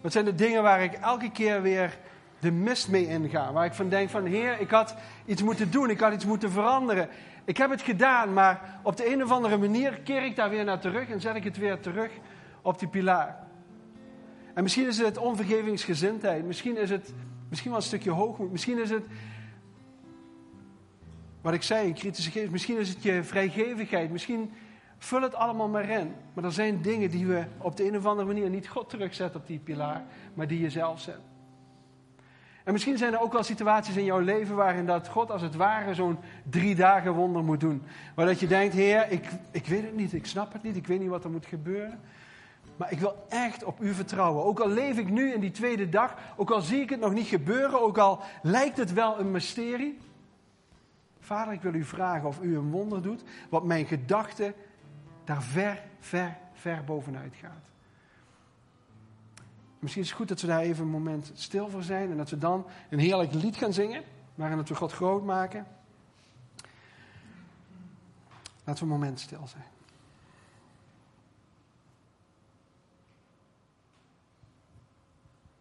Wat 0.00 0.12
zijn 0.12 0.24
de 0.24 0.34
dingen 0.34 0.62
waar 0.62 0.82
ik 0.82 0.92
elke 0.92 1.30
keer 1.30 1.62
weer 1.62 1.98
de 2.38 2.50
mist 2.50 2.88
mee 2.88 3.08
inga? 3.08 3.52
Waar 3.52 3.64
ik 3.64 3.72
van 3.72 3.88
denk 3.88 4.10
van 4.10 4.24
Heer, 4.24 4.60
ik 4.60 4.70
had 4.70 4.94
iets 5.24 5.42
moeten 5.42 5.70
doen, 5.70 5.90
ik 5.90 6.00
had 6.00 6.12
iets 6.12 6.24
moeten 6.24 6.50
veranderen. 6.50 7.08
Ik 7.44 7.56
heb 7.56 7.70
het 7.70 7.82
gedaan, 7.82 8.32
maar 8.32 8.80
op 8.82 8.96
de 8.96 9.12
een 9.12 9.22
of 9.22 9.30
andere 9.30 9.56
manier 9.56 10.00
keer 10.00 10.24
ik 10.24 10.36
daar 10.36 10.50
weer 10.50 10.64
naar 10.64 10.80
terug 10.80 11.08
en 11.08 11.20
zet 11.20 11.34
ik 11.34 11.44
het 11.44 11.56
weer 11.56 11.80
terug 11.80 12.10
op 12.62 12.78
die 12.78 12.88
pilaar. 12.88 13.36
En 14.54 14.62
misschien 14.62 14.86
is 14.86 14.98
het 14.98 15.18
onvergevingsgezindheid, 15.18 16.44
misschien 16.44 16.76
is 16.76 16.90
het 16.90 17.14
misschien 17.48 17.70
wel 17.70 17.80
een 17.80 17.86
stukje 17.86 18.10
hoogmoed, 18.10 18.50
misschien 18.50 18.80
is 18.80 18.90
het 18.90 19.06
wat 21.40 21.54
ik 21.54 21.62
zei, 21.62 21.86
een 21.86 21.94
kritische 21.94 22.30
geest. 22.30 22.50
Misschien 22.50 22.78
is 22.78 22.88
het 22.88 23.02
je 23.02 23.22
vrijgevigheid. 23.22 24.10
Misschien 24.10 24.52
vul 24.98 25.22
het 25.22 25.34
allemaal 25.34 25.68
maar 25.68 25.88
in. 25.88 26.14
Maar 26.34 26.44
er 26.44 26.52
zijn 26.52 26.82
dingen 26.82 27.10
die 27.10 27.26
we 27.26 27.44
op 27.58 27.76
de 27.76 27.86
een 27.86 27.96
of 27.96 28.06
andere 28.06 28.28
manier 28.28 28.50
niet 28.50 28.68
God 28.68 28.88
terugzetten 28.88 29.40
op 29.40 29.46
die 29.46 29.58
pilaar, 29.58 30.02
maar 30.34 30.46
die 30.46 30.60
je 30.60 30.70
zelf 30.70 31.00
zet. 31.00 31.18
En 32.64 32.74
misschien 32.74 32.98
zijn 32.98 33.12
er 33.12 33.20
ook 33.20 33.32
wel 33.32 33.42
situaties 33.42 33.96
in 33.96 34.04
jouw 34.04 34.18
leven 34.18 34.56
waarin 34.56 34.86
dat 34.86 35.08
God 35.08 35.30
als 35.30 35.42
het 35.42 35.54
ware 35.54 35.94
zo'n 35.94 36.18
drie 36.50 36.74
dagen 36.74 37.12
wonder 37.12 37.44
moet 37.44 37.60
doen. 37.60 37.82
Waar 38.14 38.26
dat 38.26 38.40
je 38.40 38.46
denkt, 38.46 38.74
Heer, 38.74 39.10
ik, 39.10 39.28
ik 39.50 39.66
weet 39.66 39.82
het 39.82 39.96
niet, 39.96 40.12
ik 40.12 40.26
snap 40.26 40.52
het 40.52 40.62
niet, 40.62 40.76
ik 40.76 40.86
weet 40.86 41.00
niet 41.00 41.08
wat 41.08 41.24
er 41.24 41.30
moet 41.30 41.46
gebeuren. 41.46 42.00
Maar 42.76 42.92
ik 42.92 42.98
wil 42.98 43.26
echt 43.28 43.64
op 43.64 43.80
u 43.80 43.94
vertrouwen. 43.94 44.44
Ook 44.44 44.60
al 44.60 44.68
leef 44.68 44.98
ik 44.98 45.10
nu 45.10 45.32
in 45.32 45.40
die 45.40 45.50
tweede 45.50 45.88
dag, 45.88 46.14
ook 46.36 46.50
al 46.50 46.60
zie 46.60 46.80
ik 46.80 46.90
het 46.90 47.00
nog 47.00 47.12
niet 47.12 47.26
gebeuren, 47.26 47.82
ook 47.82 47.98
al 47.98 48.20
lijkt 48.42 48.76
het 48.76 48.92
wel 48.92 49.18
een 49.18 49.30
mysterie. 49.30 49.98
Vader, 51.28 51.52
ik 51.52 51.62
wil 51.62 51.74
u 51.74 51.84
vragen 51.84 52.28
of 52.28 52.40
u 52.40 52.56
een 52.56 52.70
wonder 52.70 53.02
doet, 53.02 53.22
wat 53.48 53.64
mijn 53.64 53.86
gedachte 53.86 54.54
daar 55.24 55.42
ver, 55.42 55.82
ver, 56.00 56.36
ver 56.52 56.84
bovenuit 56.84 57.34
gaat. 57.34 57.70
Misschien 59.78 60.02
is 60.02 60.08
het 60.08 60.18
goed 60.18 60.28
dat 60.28 60.40
we 60.40 60.46
daar 60.46 60.60
even 60.60 60.84
een 60.84 60.90
moment 60.90 61.30
stil 61.34 61.68
voor 61.68 61.82
zijn 61.82 62.10
en 62.10 62.16
dat 62.16 62.30
we 62.30 62.38
dan 62.38 62.66
een 62.88 62.98
heerlijk 62.98 63.32
lied 63.32 63.56
gaan 63.56 63.72
zingen, 63.72 64.02
waarin 64.34 64.64
we 64.64 64.74
God 64.74 64.92
groot 64.92 65.24
maken. 65.24 65.66
Laten 68.64 68.86
we 68.86 68.92
een 68.92 68.98
moment 68.98 69.20
stil 69.20 69.46
zijn. 69.46 69.77